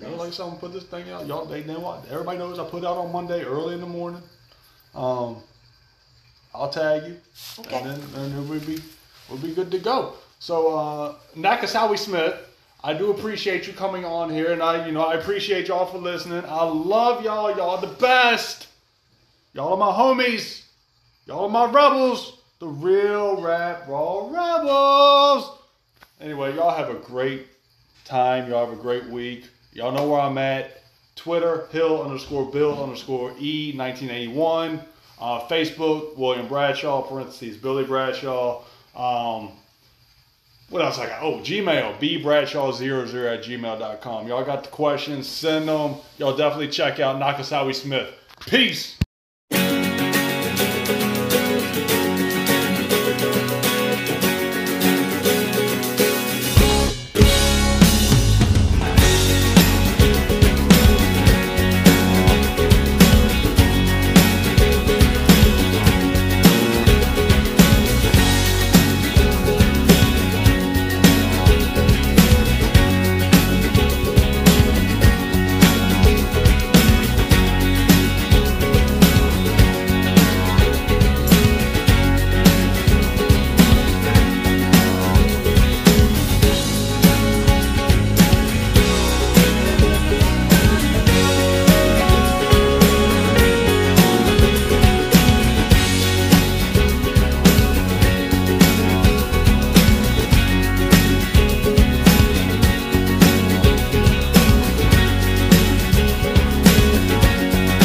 You 0.00 0.08
know, 0.08 0.16
like 0.16 0.32
something 0.32 0.58
put 0.58 0.72
this 0.72 0.84
thing 0.84 1.08
out. 1.10 1.26
Y'all, 1.26 1.44
they 1.46 1.62
know 1.64 1.78
what? 1.78 2.04
Everybody 2.10 2.38
knows 2.38 2.58
I 2.58 2.64
put 2.64 2.84
out 2.84 2.96
on 2.98 3.12
Monday 3.12 3.44
early 3.44 3.74
in 3.74 3.80
the 3.80 3.86
morning. 3.86 4.22
Um, 4.94 5.36
I'll 6.54 6.68
tag 6.70 7.04
you, 7.06 7.16
Okay. 7.60 7.76
and 7.80 8.02
then 8.02 8.34
and 8.34 8.48
we'll 8.48 8.60
be 8.60 8.80
we'll 9.28 9.38
be 9.38 9.52
good 9.54 9.70
to 9.70 9.78
go. 9.78 10.14
So 10.38 10.76
uh, 10.76 11.14
Nakasawi 11.36 11.98
Smith, 11.98 12.34
I 12.82 12.92
do 12.94 13.10
appreciate 13.10 13.66
you 13.66 13.72
coming 13.72 14.04
on 14.04 14.30
here, 14.30 14.52
and 14.52 14.62
I 14.62 14.84
you 14.86 14.92
know 14.92 15.02
I 15.02 15.14
appreciate 15.14 15.68
y'all 15.68 15.86
for 15.86 15.98
listening. 15.98 16.44
I 16.46 16.64
love 16.64 17.24
y'all. 17.24 17.56
Y'all 17.56 17.80
the 17.80 17.86
best. 17.94 18.68
Y'all 19.52 19.72
are 19.72 19.76
my 19.76 19.92
homies. 19.96 20.62
Y'all 21.26 21.44
are 21.44 21.48
my 21.48 21.66
rebels. 21.66 22.38
The 22.58 22.66
real 22.66 23.40
rap 23.40 23.86
raw 23.88 24.28
rebels. 24.28 25.58
Anyway, 26.20 26.54
y'all 26.54 26.74
have 26.74 26.90
a 26.90 26.98
great 26.98 27.48
time. 28.04 28.48
Y'all 28.48 28.66
have 28.66 28.78
a 28.78 28.80
great 28.80 29.06
week. 29.06 29.48
Y'all 29.72 29.92
know 29.92 30.08
where 30.08 30.20
I'm 30.20 30.38
at. 30.38 30.82
Twitter, 31.16 31.66
Hill 31.70 32.02
underscore 32.02 32.50
Bill 32.50 32.82
underscore 32.82 33.34
E 33.38 33.72
1981. 33.76 34.80
Uh, 35.20 35.40
Facebook, 35.48 36.16
William 36.16 36.48
Bradshaw, 36.48 37.02
parentheses, 37.02 37.56
Billy 37.56 37.84
Bradshaw. 37.84 38.62
Um, 38.96 39.52
what 40.70 40.82
else 40.82 40.98
I 40.98 41.06
got? 41.06 41.22
Oh, 41.22 41.38
Gmail, 41.38 41.98
bbradshaw00 41.98 43.34
at 43.34 43.44
gmail.com. 43.44 44.26
Y'all 44.28 44.44
got 44.44 44.64
the 44.64 44.70
questions, 44.70 45.28
send 45.28 45.68
them. 45.68 45.96
Y'all 46.18 46.36
definitely 46.36 46.68
check 46.68 47.00
out 47.00 47.20
Nakasawi 47.20 47.74
Smith. 47.74 48.12
Peace. 48.40 48.98